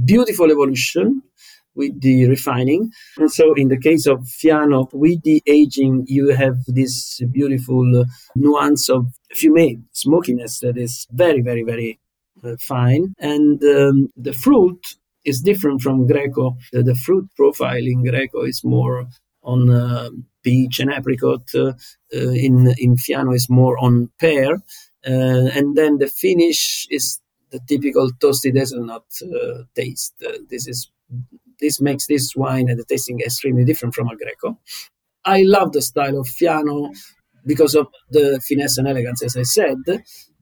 Beautiful 0.05 0.51
evolution 0.51 1.23
with 1.75 1.99
the 2.01 2.27
refining. 2.27 2.91
And 3.17 3.31
so, 3.31 3.53
in 3.53 3.69
the 3.69 3.79
case 3.79 4.05
of 4.05 4.19
Fiano, 4.27 4.89
with 4.93 5.23
the 5.23 5.41
aging, 5.47 6.05
you 6.07 6.29
have 6.29 6.57
this 6.67 7.21
beautiful 7.31 8.01
uh, 8.01 8.05
nuance 8.35 8.89
of 8.89 9.07
fumé, 9.33 9.81
smokiness 9.93 10.59
that 10.59 10.77
is 10.77 11.07
very, 11.11 11.41
very, 11.41 11.63
very 11.63 11.99
uh, 12.43 12.55
fine. 12.59 13.15
And 13.19 13.63
um, 13.63 14.11
the 14.15 14.33
fruit 14.33 14.95
is 15.25 15.41
different 15.41 15.81
from 15.81 16.07
Greco. 16.07 16.57
The, 16.71 16.83
the, 16.83 16.95
fruit 16.95 17.27
profile 17.35 17.85
in 17.85 18.03
Greco 18.03 18.43
is 18.43 18.63
more 18.63 19.07
on 19.43 19.69
uh, 19.69 20.09
peach 20.43 20.79
and 20.79 20.91
apricot. 20.91 21.43
Uh, 21.53 21.73
uh, 22.15 22.31
in 22.31 22.73
in 22.77 22.97
Fiano 22.97 23.33
is 23.33 23.47
more 23.49 23.77
on 23.79 24.09
pear, 24.19 24.55
uh, 25.07 25.49
and 25.57 25.75
then 25.75 25.97
the 25.97 26.07
finish 26.07 26.87
is 26.89 27.19
the 27.51 27.59
typical 27.67 28.09
toasted 28.21 28.55
hazelnut 28.55 29.05
taste. 29.75 30.13
this 30.49 30.67
is 30.67 30.91
this 31.59 31.81
makes 31.81 32.07
this 32.07 32.35
wine 32.35 32.69
and 32.69 32.79
the 32.79 32.85
tasting 32.85 33.19
extremely 33.19 33.65
different 33.65 33.95
from 33.95 34.07
a 34.07 34.15
Greco. 34.15 34.57
I 35.25 35.43
love 35.43 35.73
the 35.73 35.81
style 35.81 36.17
of 36.19 36.27
Fiano 36.27 36.91
because 37.45 37.75
of 37.75 37.87
the 38.11 38.41
finesse 38.47 38.77
and 38.77 38.87
elegance, 38.87 39.23
as 39.23 39.35
I 39.35 39.43
said. 39.43 39.77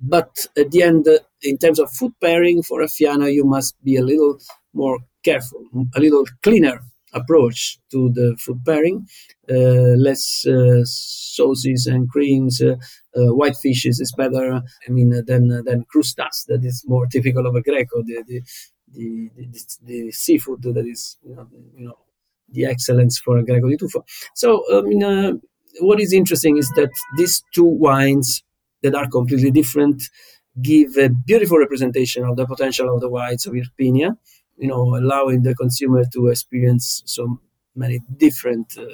But 0.01 0.47
at 0.57 0.71
the 0.71 0.83
end, 0.83 1.07
in 1.41 1.57
terms 1.57 1.79
of 1.79 1.91
food 1.91 2.13
pairing 2.21 2.63
for 2.63 2.81
a 2.81 2.87
Fiano, 2.87 3.31
you 3.31 3.45
must 3.45 3.75
be 3.83 3.95
a 3.95 4.03
little 4.03 4.39
more 4.73 4.99
careful, 5.23 5.63
a 5.95 5.99
little 5.99 6.25
cleaner 6.43 6.81
approach 7.13 7.79
to 7.91 8.09
the 8.13 8.37
food 8.39 8.63
pairing. 8.65 9.07
Uh, 9.49 9.95
less 10.07 10.45
uh, 10.45 10.81
sauces 10.83 11.87
and 11.87 12.09
creams, 12.09 12.61
uh, 12.61 12.75
uh, 13.15 13.33
white 13.33 13.55
fishes 13.55 13.99
is 13.99 14.13
better. 14.17 14.61
I 14.87 14.91
mean, 14.91 15.09
than 15.25 15.47
than 15.65 15.85
crustas 15.91 16.45
that 16.47 16.63
is 16.63 16.83
more 16.87 17.07
typical 17.11 17.47
of 17.47 17.55
a 17.55 17.61
Greco. 17.61 18.03
The 18.03 18.23
the 18.27 18.41
the, 18.93 19.29
the, 19.35 19.47
the 19.83 20.11
seafood 20.11 20.61
that 20.63 20.85
is 20.85 21.17
you 21.23 21.35
know, 21.35 21.47
you 21.75 21.85
know 21.87 21.97
the 22.49 22.65
excellence 22.65 23.19
for 23.19 23.41
Greco 23.43 23.69
di 23.69 23.77
Tufo. 23.77 24.03
So 24.33 24.63
I 24.73 24.81
mean, 24.81 25.41
what 25.79 25.99
is 25.99 26.13
interesting 26.13 26.57
is 26.57 26.69
that 26.75 26.91
these 27.17 27.43
two 27.53 27.65
wines 27.65 28.43
that 28.83 28.95
are 28.95 29.07
completely 29.07 29.51
different 29.51 30.03
give 30.61 30.97
a 30.97 31.09
beautiful 31.09 31.57
representation 31.57 32.23
of 32.23 32.35
the 32.35 32.45
potential 32.45 32.93
of 32.93 33.01
the 33.01 33.09
wines 33.09 33.45
of 33.45 33.53
Irpinia 33.53 34.17
you 34.57 34.67
know, 34.67 34.95
allowing 34.95 35.43
the 35.43 35.55
consumer 35.55 36.03
to 36.13 36.27
experience 36.27 37.03
so 37.05 37.39
many 37.75 38.01
different 38.17 38.77
uh, 38.77 38.85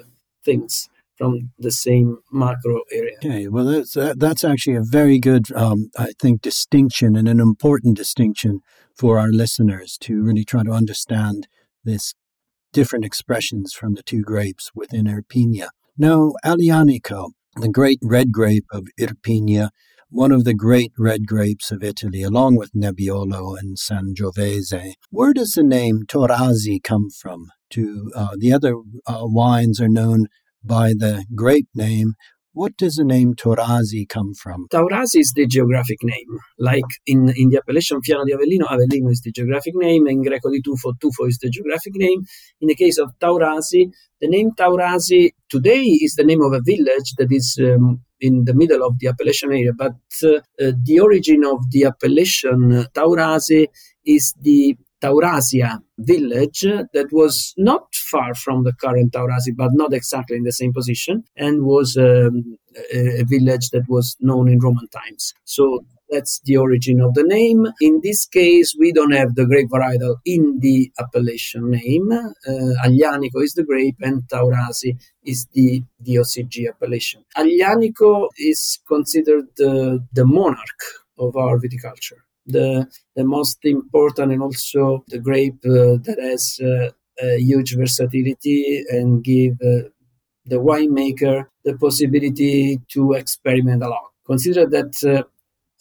things 0.43 0.89
from 1.17 1.51
the 1.58 1.71
same 1.71 2.17
macro 2.32 2.82
area. 2.91 3.15
Okay, 3.23 3.47
well, 3.47 3.65
that's 3.65 3.95
uh, 3.95 4.13
that's 4.17 4.43
actually 4.43 4.75
a 4.75 4.84
very 4.84 5.19
good, 5.19 5.51
um, 5.56 5.89
I 5.97 6.12
think, 6.19 6.41
distinction 6.41 7.15
and 7.15 7.27
an 7.27 7.39
important 7.39 7.95
distinction 7.95 8.62
for 8.95 9.19
our 9.19 9.29
listeners 9.29 9.97
to 10.01 10.23
really 10.23 10.45
try 10.45 10.63
to 10.63 10.71
understand 10.71 11.47
this 11.84 12.13
different 12.71 13.06
expressions 13.06 13.73
from 13.73 13.93
the 13.93 14.03
two 14.03 14.21
grapes 14.21 14.71
within 14.75 15.06
Irpinia. 15.08 15.69
Now, 15.97 16.34
Aglianico, 16.43 17.32
the 17.56 17.69
great 17.69 17.99
red 18.01 18.32
grape 18.32 18.65
of 18.71 18.88
Irpinia, 18.99 19.69
one 20.10 20.32
of 20.32 20.43
the 20.43 20.53
great 20.53 20.91
red 20.97 21.25
grapes 21.25 21.71
of 21.71 21.84
Italy, 21.84 22.23
along 22.23 22.56
with 22.56 22.71
Nebbiolo 22.73 23.58
and 23.58 23.77
Sangiovese. 23.77 24.93
Where 25.10 25.34
does 25.34 25.53
the 25.53 25.63
name 25.63 26.03
Taurasi 26.08 26.84
come 26.84 27.10
from? 27.10 27.47
To 27.71 28.12
uh, 28.15 28.36
the 28.38 28.53
other 28.53 28.75
uh, 29.08 29.21
wines 29.23 29.82
are 29.82 29.89
known 29.89 30.27
by 30.63 30.93
the 30.93 31.25
grape 31.36 31.67
name, 31.73 32.13
what 32.54 32.78
does 32.78 32.96
the 32.96 33.04
name 33.04 33.34
Taurasi 33.34 34.08
come 34.08 34.34
from? 34.34 34.68
Taurasi 34.72 35.20
is 35.20 35.34
the 35.36 35.48
geographic 35.48 36.04
name. 36.04 36.39
Like 36.60 36.86
in, 37.06 37.34
in 37.36 37.50
the 37.50 37.58
appellation 37.58 38.00
Fiano 38.02 38.26
di 38.26 38.34
Avellino, 38.34 38.68
Avellino 38.68 39.12
is 39.12 39.22
the 39.22 39.32
geographic 39.32 39.74
name. 39.76 40.08
In 40.08 40.22
Greco 40.22 40.50
di 40.50 40.62
Tufo, 40.62 40.94
Tufo 41.00 41.28
is 41.28 41.39
the 41.39 41.50
geographic 41.50 41.94
name. 41.96 42.24
In 42.62 42.68
the 42.68 42.76
case 42.76 43.00
of 43.00 43.12
Taurasi, 43.20 43.92
the 44.22 44.28
name 44.28 44.52
Taurasi 44.52 45.32
today 45.50 45.82
is 45.82 46.16
the 46.16 46.24
name 46.24 46.42
of 46.42 46.54
a 46.54 46.62
village 46.62 47.13
that 47.18 47.32
is 47.32 47.60
um, 47.62 48.02
in 48.22 48.46
the 48.46 48.54
middle 48.54 48.86
of 48.86 49.00
the 49.00 49.08
appellation 49.08 49.52
area, 49.52 49.74
but 49.78 49.96
uh, 50.24 50.36
uh, 50.62 50.72
the 50.84 51.00
origin 51.02 51.44
of 51.44 51.60
the 51.72 51.86
appellation 51.86 52.72
uh, 52.72 52.86
Taurasi 52.94 53.68
is 54.06 54.34
the 54.42 54.78
Taurasia 55.04 55.80
village 55.98 56.62
that 56.94 57.10
was 57.12 57.54
not 57.58 57.94
far 57.94 58.34
from 58.34 58.63
the 58.63 58.74
current 58.74 59.12
Taurasi, 59.12 59.56
but 59.56 59.72
not 59.74 59.94
exactly 59.94 60.38
in 60.38 60.44
the 60.44 60.52
same 60.54 60.72
position, 60.72 61.26
and 61.36 61.63
was 61.63 61.98
um, 61.98 62.58
a, 62.94 63.24
village 63.26 63.70
that 63.72 63.84
was 63.89 64.16
known 64.22 64.48
in 64.48 64.60
Roman 64.60 64.88
times. 64.88 65.34
So 65.44 65.86
that's 66.10 66.39
the 66.46 66.58
origin 66.58 67.02
of 67.02 67.16
the 67.16 67.24
name. 67.24 67.68
In 67.82 68.00
this 68.02 68.26
case, 68.26 68.76
we 68.80 68.94
don't 68.94 69.12
have 69.12 69.36
the 69.36 69.46
grape 69.46 69.70
varietal 69.70 70.16
in 70.26 70.60
the 70.62 70.92
appellation 71.00 71.72
name. 71.72 72.12
Uh, 72.12 72.74
Aglianico 72.86 73.44
is 73.44 73.54
the 73.54 73.66
grape, 73.66 73.98
and 74.02 74.24
Taurasi 74.24 74.98
is 75.26 75.48
the 75.54 75.84
DOCG 76.06 76.70
appellation. 76.70 77.26
Aglianico 77.36 78.30
is 78.38 78.80
considered 78.88 79.48
the, 79.58 80.06
the 80.13 80.26
monarch 80.26 80.82
of 81.18 81.36
our 81.36 81.58
viticulture 81.60 82.22
the 82.45 82.88
the 83.15 83.23
most 83.23 83.60
important 83.63 84.32
and 84.32 84.41
also 84.41 85.03
the 85.08 85.19
grape 85.19 85.60
uh, 85.65 85.97
that 86.06 86.17
has 86.21 86.60
uh, 86.63 86.89
a 87.21 87.39
huge 87.39 87.75
versatility 87.75 88.84
and 88.89 89.23
give 89.23 89.53
uh, 89.62 89.88
the 90.45 90.58
winemaker 90.58 91.47
the 91.63 91.75
possibility 91.77 92.79
to 92.89 93.13
experiment 93.13 93.84
a 93.84 93.89
lot. 93.89 94.12
Consider 94.25 94.65
that 94.67 95.25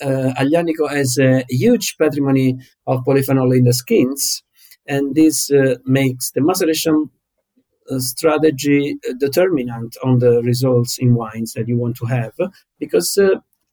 uh, 0.00 0.32
Aglianico 0.40 0.90
has 0.90 1.18
a 1.18 1.44
huge 1.48 1.96
patrimony 1.98 2.58
of 2.86 3.04
polyphenol 3.04 3.56
in 3.56 3.64
the 3.64 3.72
skins, 3.72 4.42
and 4.86 5.14
this 5.14 5.50
uh, 5.50 5.76
makes 5.86 6.30
the 6.32 6.40
maceration 6.40 7.10
strategy 7.98 8.96
determinant 9.18 9.96
on 10.04 10.18
the 10.18 10.42
results 10.44 10.98
in 10.98 11.14
wines 11.14 11.52
that 11.54 11.68
you 11.68 11.76
want 11.76 11.96
to 11.96 12.06
have 12.06 12.32
because 12.78 13.18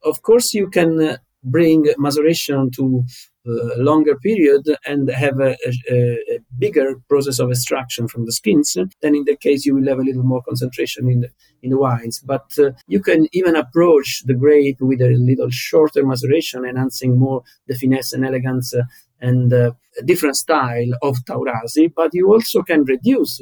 of 0.03 0.21
course 0.23 0.53
you 0.53 0.67
can 0.69 1.17
bring 1.43 1.91
maceration 1.97 2.69
to 2.71 3.03
a 3.47 3.81
longer 3.81 4.15
period 4.17 4.63
and 4.85 5.09
have 5.09 5.39
a, 5.39 5.55
a, 5.65 5.91
a, 5.91 6.39
bigger 6.57 6.95
process 7.07 7.39
of 7.39 7.49
extraction 7.49 8.07
from 8.07 8.25
the 8.25 8.31
skins, 8.31 8.75
then 9.01 9.15
in 9.15 9.23
that 9.25 9.39
case 9.39 9.65
you 9.65 9.73
will 9.73 9.87
have 9.87 9.99
a 9.99 10.03
little 10.03 10.23
more 10.23 10.43
concentration 10.43 11.09
in 11.09 11.21
the, 11.21 11.29
in 11.63 11.69
the 11.69 11.77
wines. 11.77 12.19
But 12.19 12.53
uh, 12.59 12.71
you 12.87 13.01
can 13.01 13.27
even 13.31 13.55
approach 13.55 14.23
the 14.25 14.33
grape 14.33 14.81
with 14.81 15.01
a 15.01 15.15
little 15.15 15.49
shorter 15.49 16.05
maceration, 16.05 16.65
enhancing 16.65 17.17
more 17.17 17.43
the 17.67 17.75
finesse 17.75 18.13
and 18.13 18.25
elegance 18.25 18.73
uh, 18.73 18.83
and 19.21 19.53
uh, 19.53 19.71
a 19.97 20.03
different 20.03 20.35
style 20.35 20.91
of 21.01 21.17
Taurasi. 21.25 21.91
But 21.95 22.13
you 22.13 22.31
also 22.31 22.61
can 22.61 22.83
reduce 22.83 23.41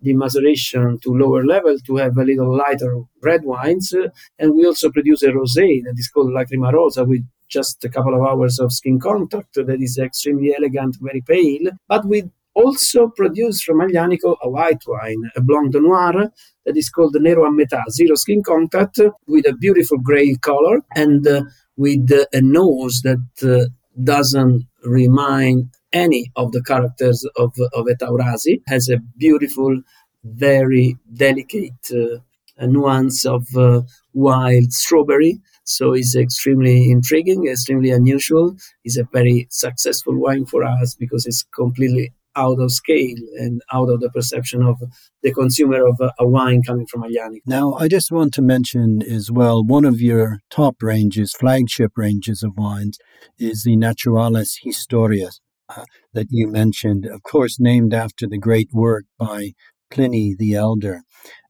the 0.00 0.12
maceration 0.14 0.98
to 1.02 1.16
lower 1.16 1.44
level 1.44 1.78
to 1.86 1.96
have 1.96 2.16
a 2.18 2.24
little 2.24 2.54
lighter 2.56 3.02
red 3.22 3.44
wines. 3.44 3.94
Uh, 3.94 4.08
and 4.38 4.54
we 4.54 4.66
also 4.66 4.90
produce 4.90 5.22
a 5.22 5.30
rosé 5.30 5.82
that 5.84 5.94
is 5.96 6.08
called 6.08 6.30
Lacrima 6.30 6.72
Rosa 6.72 7.04
with 7.04 7.24
just 7.48 7.84
a 7.84 7.88
couple 7.88 8.14
of 8.14 8.26
hours 8.26 8.58
of 8.58 8.72
skin 8.72 8.98
contact 8.98 9.54
that 9.54 9.80
is 9.80 9.98
extremely 9.98 10.54
elegant, 10.56 10.96
very 11.00 11.20
pale. 11.20 11.70
But 11.88 12.06
we 12.06 12.24
also 12.54 13.08
produce 13.08 13.62
from 13.62 13.80
Aglianico 13.80 14.36
a 14.42 14.48
white 14.48 14.82
wine, 14.86 15.30
a 15.36 15.40
Blanc 15.42 15.72
de 15.72 15.80
Noir, 15.80 16.32
that 16.64 16.76
is 16.76 16.88
called 16.88 17.14
Nero 17.20 17.44
a 17.44 17.50
Metà, 17.50 17.80
zero 17.90 18.14
skin 18.16 18.42
contact, 18.42 18.98
with 19.28 19.46
a 19.46 19.54
beautiful 19.54 19.98
gray 19.98 20.34
color. 20.36 20.80
And 20.94 21.26
uh, 21.26 21.42
with 21.76 22.10
a 22.32 22.40
nose 22.40 23.02
that 23.02 23.28
uh, 23.42 23.68
doesn't 24.02 24.66
remind 24.84 25.70
any 25.92 26.32
of 26.34 26.52
the 26.52 26.62
characters 26.62 27.26
of, 27.36 27.54
of 27.74 27.86
a 27.86 27.94
Taurasi, 27.94 28.62
has 28.66 28.88
a 28.88 28.98
beautiful, 29.18 29.82
very 30.24 30.96
delicate 31.12 31.90
uh, 31.92 32.18
nuance 32.60 33.24
of 33.26 33.46
uh, 33.56 33.82
wild 34.14 34.72
strawberry. 34.72 35.40
So 35.64 35.92
it's 35.92 36.16
extremely 36.16 36.90
intriguing, 36.90 37.46
extremely 37.48 37.90
unusual. 37.90 38.56
It's 38.84 38.96
a 38.96 39.08
very 39.12 39.48
successful 39.50 40.18
wine 40.18 40.46
for 40.46 40.64
us 40.64 40.94
because 40.94 41.26
it's 41.26 41.42
completely 41.54 42.12
out 42.36 42.60
of 42.60 42.70
scale 42.70 43.16
and 43.38 43.62
out 43.72 43.88
of 43.88 44.00
the 44.00 44.10
perception 44.10 44.62
of 44.62 44.76
the 45.22 45.32
consumer 45.32 45.86
of 45.86 45.98
a, 46.18 46.26
wine 46.26 46.62
coming 46.62 46.86
from 46.86 47.02
Aglianico. 47.02 47.40
Now, 47.46 47.74
I 47.74 47.88
just 47.88 48.12
want 48.12 48.34
to 48.34 48.42
mention 48.42 49.02
as 49.02 49.30
well 49.30 49.64
one 49.64 49.84
of 49.84 50.00
your 50.00 50.40
top 50.50 50.82
ranges, 50.82 51.32
flagship 51.32 51.92
ranges 51.96 52.42
of 52.42 52.52
wines, 52.56 52.98
is 53.38 53.62
the 53.64 53.76
Naturalis 53.76 54.58
Historia 54.62 55.30
uh, 55.68 55.84
that 56.12 56.26
you 56.30 56.46
mentioned, 56.46 57.06
of 57.06 57.22
course, 57.22 57.58
named 57.58 57.92
after 57.92 58.26
the 58.26 58.38
great 58.38 58.68
work 58.72 59.04
by 59.18 59.52
Pliny 59.90 60.34
the 60.38 60.54
Elder. 60.54 61.02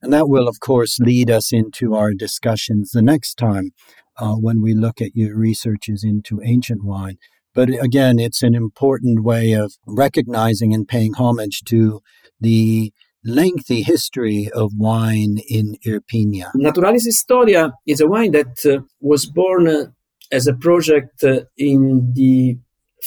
And 0.03 0.13
that 0.13 0.29
will, 0.29 0.49
of 0.49 0.61
course, 0.61 0.99
lead 0.99 1.31
us 1.31 1.53
into 1.53 1.95
our 1.95 2.13
discussions 2.15 2.91
the 2.91 3.03
next 3.03 3.35
time 3.35 3.71
uh, 4.19 4.35
when 4.35 4.63
we 4.63 4.75
look 4.75 5.01
at 5.01 5.15
your 5.15 5.37
researches 5.37 6.05
into 6.05 6.41
ancient 6.43 6.85
wine. 6.85 7.19
But 7.55 7.71
again, 7.83 8.19
it's 8.19 8.43
an 8.43 8.55
important 8.55 9.25
way 9.25 9.53
of 9.53 9.75
recognizing 9.87 10.75
and 10.75 10.87
paying 10.87 11.15
homage 11.15 11.63
to 11.69 12.01
the 12.39 12.93
lengthy 13.25 13.83
history 13.83 14.49
of 14.55 14.73
wine 14.77 15.39
in 15.49 15.77
Irpinia. 15.87 16.51
Naturalis 16.55 17.07
Historia 17.07 17.73
is 17.87 18.01
a 18.01 18.07
wine 18.07 18.33
that 18.33 18.65
uh, 18.65 18.83
was 19.01 19.27
born 19.27 19.67
uh, 19.67 19.87
as 20.31 20.47
a 20.47 20.55
project 20.55 21.25
uh, 21.25 21.41
in 21.57 22.13
the 22.15 22.59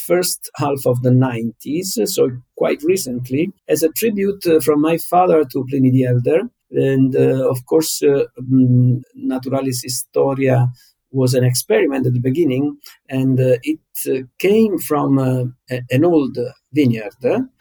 first 0.08 0.50
half 0.56 0.86
of 0.86 1.02
the 1.02 1.12
90s, 1.12 2.06
so 2.06 2.30
quite 2.58 2.82
recently, 2.84 3.52
as 3.68 3.84
a 3.84 3.90
tribute 3.90 4.46
uh, 4.46 4.60
from 4.60 4.82
my 4.82 4.98
father 4.98 5.44
to 5.52 5.66
Pliny 5.70 5.92
the 5.92 6.06
Elder. 6.06 6.42
And 6.72 7.16
uh, 7.16 7.50
of 7.50 7.66
course, 7.66 8.04
uh, 8.04 8.26
mm, 8.42 9.02
Naturalis 9.16 9.82
Historia 9.84 10.68
was 11.12 11.34
an 11.34 11.44
experiment 11.44 12.06
at 12.06 12.14
the 12.14 12.20
beginning, 12.20 12.78
and 13.10 13.40
uh, 13.40 13.58
it 13.64 13.80
uh, 14.08 14.26
came 14.38 14.78
from 14.78 15.18
uh, 15.18 15.46
an 15.90 16.06
old 16.06 16.38
vineyard, 16.74 17.16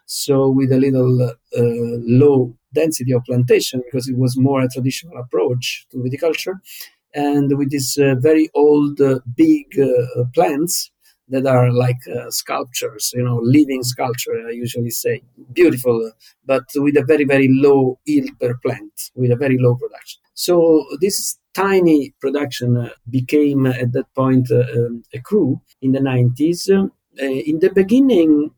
so 0.07 0.49
with 0.49 0.73
a 0.73 0.77
little 0.77 1.23
uh, 1.23 1.33
low 1.55 2.55
density 2.75 3.13
of 3.13 3.25
plantation 3.25 3.83
because 3.87 4.09
it 4.09 4.19
was 4.19 4.37
more 4.37 4.61
a 4.61 4.69
traditional 4.69 5.17
approach 5.17 5.87
to 5.91 5.97
viticulture, 5.99 6.57
and 7.15 7.57
with 7.57 7.71
these 7.71 7.97
uh, 7.99 8.15
very 8.19 8.51
old, 8.55 9.01
uh, 9.01 9.19
big 9.35 9.65
plants 10.35 10.91
that 11.31 11.47
are 11.47 11.71
like 11.71 12.01
uh, 12.09 12.31
sculptures, 12.31 13.13
you 13.15 13.23
know, 13.23 13.39
living 13.43 13.83
sculpture, 13.83 14.47
I 14.47 14.53
usually 14.53 14.91
say. 14.91 15.23
Beautiful, 15.53 16.13
but 16.47 16.65
with 16.77 16.97
a 16.97 17.05
very, 17.05 17.25
very 17.25 17.49
low 17.51 17.99
yield 18.07 18.31
per 18.41 18.55
plant, 18.63 19.11
with 19.15 19.31
a 19.31 19.37
very 19.37 19.59
low 19.59 19.75
production. 19.75 20.21
So 20.35 20.85
this 21.01 21.39
tiny 21.55 22.15
production 22.21 22.77
uh, 22.77 22.91
became 23.11 23.67
uh, 23.67 23.71
at 23.71 23.93
that 23.93 24.13
point 24.15 24.51
uh, 24.53 24.65
um, 24.77 25.03
a 25.13 25.21
cru 25.21 25.61
in 25.83 25.93
the 25.93 25.99
90s. 25.99 26.71
Uh, 26.71 27.25
in 27.25 27.59
the 27.59 27.71
beginning, 27.71 28.51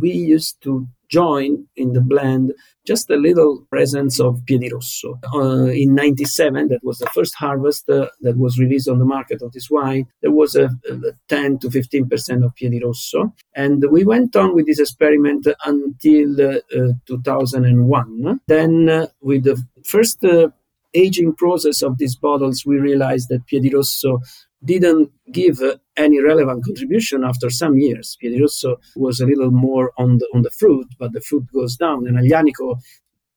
we 0.00 0.10
used 0.10 0.60
to 0.62 0.88
join 1.18 1.50
in 1.76 1.88
the 1.92 2.00
blend 2.00 2.52
just 2.86 3.08
a 3.10 3.16
little 3.16 3.64
presence 3.70 4.20
of 4.20 4.42
Piedirosso. 4.46 5.18
Uh, 5.34 5.70
in 5.72 5.94
97, 5.94 6.68
that 6.68 6.84
was 6.84 6.98
the 6.98 7.10
first 7.14 7.34
harvest 7.34 7.88
uh, 7.88 8.08
that 8.20 8.36
was 8.36 8.58
released 8.58 8.88
on 8.88 8.98
the 8.98 9.04
market 9.04 9.40
of 9.42 9.52
this 9.52 9.70
wine, 9.70 10.06
there 10.20 10.30
was 10.30 10.54
a, 10.54 10.66
a 10.90 11.12
10 11.28 11.58
to 11.60 11.68
15% 11.68 12.44
of 12.44 12.54
Piedirosso. 12.54 13.32
And 13.54 13.82
we 13.90 14.04
went 14.04 14.36
on 14.36 14.54
with 14.54 14.66
this 14.66 14.80
experiment 14.80 15.46
until 15.64 16.56
uh, 16.56 16.92
2001. 17.06 18.40
Then, 18.46 19.08
with 19.20 19.44
the 19.44 19.62
first 19.84 20.22
aging 20.94 21.34
process 21.34 21.82
of 21.82 21.98
these 21.98 22.16
bottles, 22.16 22.64
we 22.66 22.76
realized 22.78 23.28
that 23.30 23.46
Piedirosso 23.46 24.18
didn't 24.64 25.10
give 25.30 25.60
any 25.96 26.20
relevant 26.20 26.64
contribution 26.64 27.24
after 27.24 27.50
some 27.50 27.78
years. 27.78 28.16
Piedirosso 28.22 28.76
was 28.96 29.20
a 29.20 29.26
little 29.26 29.50
more 29.50 29.92
on 29.98 30.18
the 30.18 30.28
on 30.34 30.42
the 30.42 30.50
fruit, 30.50 30.86
but 30.98 31.12
the 31.12 31.20
fruit 31.20 31.46
goes 31.52 31.76
down, 31.76 32.06
and 32.06 32.18
Aglianico 32.18 32.80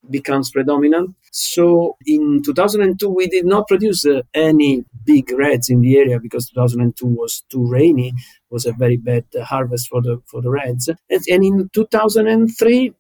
becomes 0.10 0.52
predominant. 0.52 1.16
So 1.32 1.98
in 2.06 2.42
2002, 2.44 3.10
we 3.10 3.28
did 3.28 3.46
not 3.46 3.68
produce 3.68 4.06
uh, 4.06 4.22
any 4.34 4.86
big 5.06 5.32
reds 5.32 5.70
in 5.70 5.82
the 5.82 5.98
area 5.98 6.20
because 6.20 6.50
2002 6.50 7.06
was 7.06 7.44
too 7.50 7.68
rainy. 7.68 8.14
Was 8.50 8.66
a 8.66 8.72
very 8.72 8.98
bad 8.98 9.26
uh, 9.38 9.44
harvest 9.44 9.90
for 9.90 10.02
the 10.02 10.22
for 10.26 10.42
the 10.42 10.50
reds. 10.50 10.88
And, 10.88 11.22
and 11.30 11.44
in 11.44 11.70
2003, 11.74 12.94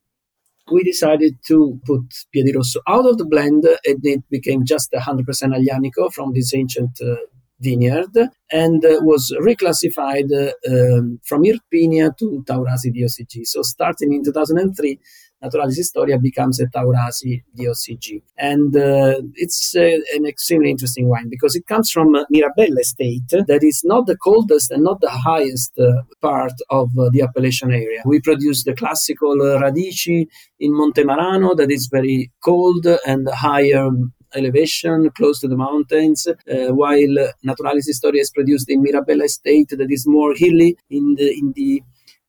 we 0.71 0.83
decided 0.83 1.37
to 1.47 1.79
put 1.85 2.01
Piedirosso 2.35 2.77
out 2.87 3.05
of 3.05 3.17
the 3.17 3.25
blend 3.25 3.63
and 3.85 4.05
it 4.05 4.23
became 4.29 4.65
just 4.65 4.91
100% 4.91 5.25
Aglianico 5.25 6.11
from 6.11 6.33
this 6.33 6.53
ancient 6.53 6.99
uh, 7.01 7.15
vineyard 7.59 8.15
and 8.51 8.85
uh, 8.85 8.99
was 9.01 9.33
reclassified 9.41 10.29
uh, 10.31 10.51
um, 10.71 11.19
from 11.23 11.43
Irpinia 11.43 12.15
to 12.17 12.43
Taurasi 12.47 12.93
DOCG. 12.95 13.45
So 13.45 13.61
starting 13.61 14.13
in 14.13 14.23
2003, 14.23 14.99
Naturalis 15.41 15.77
Historia 15.77 16.17
becomes 16.17 16.59
a 16.59 16.65
Taurasi 16.67 17.43
DOCG. 17.57 18.21
And 18.37 18.75
uh, 18.75 19.21
it's 19.35 19.75
uh, 19.75 19.97
an 20.15 20.25
extremely 20.25 20.71
interesting 20.71 21.07
wine 21.07 21.29
because 21.29 21.55
it 21.55 21.67
comes 21.67 21.91
from 21.91 22.15
Mirabella 22.29 22.79
Estate, 22.79 23.29
that 23.29 23.59
is 23.61 23.81
not 23.83 24.07
the 24.07 24.17
coldest 24.17 24.71
and 24.71 24.83
not 24.83 24.99
the 25.01 25.09
highest 25.09 25.77
uh, 25.79 26.01
part 26.21 26.53
of 26.69 26.89
uh, 26.97 27.09
the 27.11 27.21
appellation 27.21 27.71
area. 27.71 28.01
We 28.05 28.19
produce 28.19 28.63
the 28.63 28.73
classical 28.73 29.35
Radici 29.35 30.27
in 30.59 30.71
Montemarano, 30.71 31.55
that 31.57 31.71
is 31.71 31.87
very 31.91 32.31
cold 32.43 32.87
and 33.05 33.29
higher 33.29 33.89
elevation 34.35 35.09
close 35.11 35.39
to 35.39 35.47
the 35.47 35.57
mountains, 35.57 36.27
uh, 36.27 36.73
while 36.73 37.15
Naturalis 37.43 37.87
Historia 37.87 38.21
is 38.21 38.31
produced 38.31 38.69
in 38.69 38.83
Mirabella 38.83 39.25
Estate 39.25 39.69
that 39.69 39.91
is 39.91 40.05
more 40.07 40.33
hilly 40.35 40.77
in 40.89 41.15
the 41.15 41.29
in 41.31 41.53
the 41.55 41.83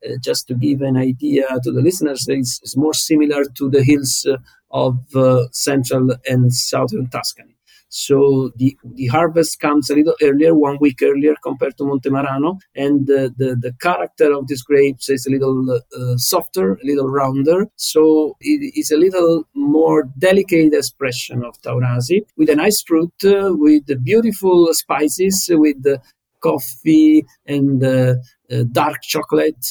uh, 0.07 0.17
just 0.23 0.47
to 0.49 0.55
give 0.55 0.81
an 0.81 0.97
idea 0.97 1.45
to 1.65 1.73
the 1.73 1.83
listeners, 1.83 2.25
it's, 2.29 2.61
it's 2.63 2.77
more 2.77 2.95
similar 2.95 3.45
to 3.57 3.69
the 3.69 3.83
hills 3.83 4.27
uh, 4.31 4.37
of 4.71 4.97
uh, 5.17 5.49
central 5.51 6.15
and 6.29 6.55
southern 6.55 7.09
Tuscany. 7.09 7.58
So 7.89 8.51
the, 8.57 8.77
the 8.85 9.07
harvest 9.07 9.61
comes 9.61 9.91
a 9.91 9.95
little 9.95 10.15
earlier, 10.23 10.55
one 10.55 10.79
week 10.81 11.01
earlier 11.03 11.35
compared 11.43 11.77
to 11.79 11.85
Montemarano, 11.85 12.61
and 12.75 13.07
the, 13.07 13.35
the, 13.37 13.57
the 13.61 13.73
character 13.81 14.33
of 14.33 14.47
these 14.47 14.63
grapes 14.63 15.09
is 15.09 15.27
a 15.27 15.31
little 15.31 15.71
uh, 15.71 16.17
softer, 16.17 16.75
a 16.75 16.87
little 16.87 17.09
rounder. 17.09 17.67
So 17.77 18.37
it 18.41 18.73
is 18.77 18.91
a 18.91 18.97
little 18.97 19.45
more 19.55 20.05
delicate 20.19 20.75
expression 20.75 21.45
of 21.45 21.61
Taurasi 21.63 22.27
with 22.37 22.51
a 22.51 22.57
nice 22.57 22.83
fruit, 22.83 23.13
uh, 23.25 23.51
with 23.55 23.87
beautiful 24.05 24.69
spices, 24.73 25.49
with 25.51 25.83
the 25.83 26.01
coffee 26.41 27.25
and 27.47 27.83
uh, 27.83 28.15
uh, 28.51 28.65
dark 28.71 29.03
chocolate. 29.03 29.67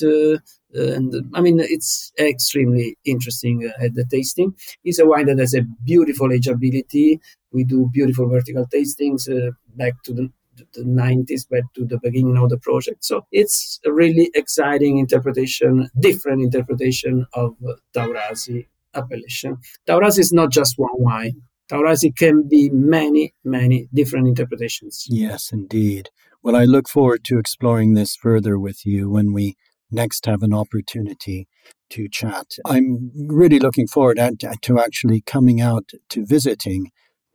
Uh, 0.75 0.93
and 0.93 1.29
I 1.33 1.41
mean, 1.41 1.59
it's 1.59 2.11
extremely 2.19 2.97
interesting 3.05 3.71
at 3.79 3.93
the 3.95 4.05
tasting. 4.05 4.53
It's 4.83 4.99
a 4.99 5.05
wine 5.05 5.27
that 5.27 5.39
has 5.39 5.53
a 5.53 5.61
beautiful 5.83 6.29
ageability. 6.29 7.19
We 7.51 7.63
do 7.63 7.89
beautiful 7.91 8.27
vertical 8.27 8.65
tastings 8.67 9.27
back 9.75 9.93
to 10.03 10.13
the 10.13 10.31
the 10.73 10.83
90s 10.83 11.47
back 11.49 11.63
to 11.75 11.85
the 11.85 11.99
beginning 12.01 12.37
of 12.37 12.49
the 12.49 12.57
project. 12.57 13.05
So 13.05 13.25
it's 13.31 13.79
a 13.85 13.91
really 13.91 14.31
exciting 14.33 14.97
interpretation, 14.97 15.89
different 15.99 16.41
interpretation 16.41 17.25
of 17.33 17.55
Taurasi 17.95 18.67
appellation. 18.95 19.57
Taurasi 19.87 20.19
is 20.19 20.33
not 20.33 20.51
just 20.51 20.77
one 20.77 20.89
wine. 20.95 21.41
Taurasi 21.69 22.15
can 22.15 22.47
be 22.47 22.69
many, 22.69 23.33
many 23.43 23.89
different 23.93 24.27
interpretations. 24.27 25.05
Yes, 25.09 25.51
indeed. 25.51 26.09
Well, 26.41 26.55
I 26.55 26.63
look 26.63 26.87
forward 26.87 27.23
to 27.25 27.39
exploring 27.39 27.93
this 27.93 28.15
further 28.15 28.57
with 28.57 28.85
you 28.85 29.09
when 29.09 29.33
we 29.33 29.57
next 29.91 30.25
have 30.25 30.43
an 30.43 30.53
opportunity 30.53 31.47
to 31.89 32.07
chat. 32.09 32.47
I'm 32.65 33.11
really 33.15 33.59
looking 33.59 33.87
forward 33.87 34.17
to 34.17 34.79
actually 34.79 35.21
coming 35.21 35.61
out 35.61 35.89
to 36.09 36.25
visiting 36.25 36.91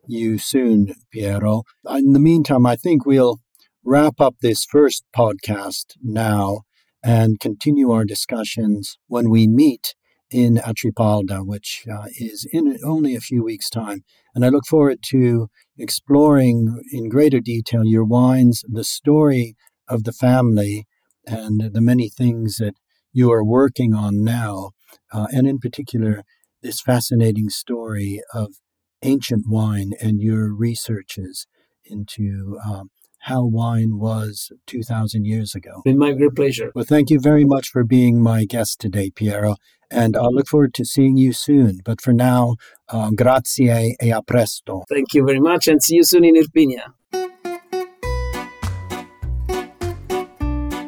you 0.06 0.38
soon, 0.38 0.94
Piero. 1.10 1.62
In 1.88 2.12
the 2.12 2.20
meantime, 2.20 2.66
I 2.66 2.76
think 2.76 3.06
we'll 3.06 3.38
wrap 3.84 4.20
up 4.20 4.36
this 4.40 4.64
first 4.64 5.04
podcast 5.16 5.94
now 6.02 6.62
and 7.02 7.40
continue 7.40 7.90
our 7.90 8.04
discussions 8.04 8.96
when 9.08 9.28
we 9.28 9.48
meet 9.48 9.94
in 10.30 10.56
Atripalda, 10.56 11.44
which 11.44 11.84
uh, 11.92 12.06
is 12.18 12.46
in 12.52 12.78
only 12.84 13.14
a 13.14 13.20
few 13.20 13.44
weeks' 13.44 13.68
time. 13.68 14.02
And 14.34 14.44
I 14.44 14.48
look 14.48 14.66
forward 14.66 14.98
to 15.10 15.48
exploring 15.76 16.80
in 16.90 17.08
greater 17.08 17.40
detail 17.40 17.84
your 17.84 18.04
wines, 18.04 18.62
the 18.66 18.84
story 18.84 19.56
of 19.88 20.04
the 20.04 20.12
family, 20.12 20.86
and 21.26 21.72
the 21.72 21.80
many 21.80 22.08
things 22.08 22.56
that 22.56 22.74
you 23.12 23.30
are 23.30 23.44
working 23.44 23.94
on 23.94 24.24
now, 24.24 24.70
uh, 25.12 25.26
and 25.30 25.46
in 25.46 25.58
particular, 25.58 26.22
this 26.62 26.80
fascinating 26.80 27.50
story 27.50 28.22
of 28.32 28.54
ancient 29.02 29.44
wine 29.48 29.92
and 30.00 30.20
your 30.20 30.54
researches 30.54 31.46
into 31.84 32.58
um, 32.64 32.90
how 33.22 33.44
wine 33.44 33.98
was 33.98 34.50
2,000 34.66 35.24
years 35.24 35.54
ago. 35.54 35.82
With 35.84 35.96
my 35.96 36.12
great 36.12 36.34
pleasure. 36.34 36.72
Well, 36.74 36.84
thank 36.84 37.10
you 37.10 37.20
very 37.20 37.44
much 37.44 37.68
for 37.68 37.84
being 37.84 38.20
my 38.20 38.44
guest 38.44 38.80
today, 38.80 39.10
Piero, 39.10 39.56
and 39.90 40.16
I 40.16 40.26
look 40.26 40.48
forward 40.48 40.74
to 40.74 40.84
seeing 40.84 41.16
you 41.16 41.32
soon. 41.32 41.80
But 41.84 42.00
for 42.00 42.12
now, 42.12 42.56
uh, 42.88 43.10
grazie 43.10 43.96
e 44.02 44.10
a 44.10 44.22
presto. 44.22 44.84
Thank 44.88 45.14
you 45.14 45.24
very 45.24 45.40
much, 45.40 45.68
and 45.68 45.82
see 45.82 45.96
you 45.96 46.04
soon 46.04 46.24
in 46.24 46.34
Irpinia. 46.34 46.94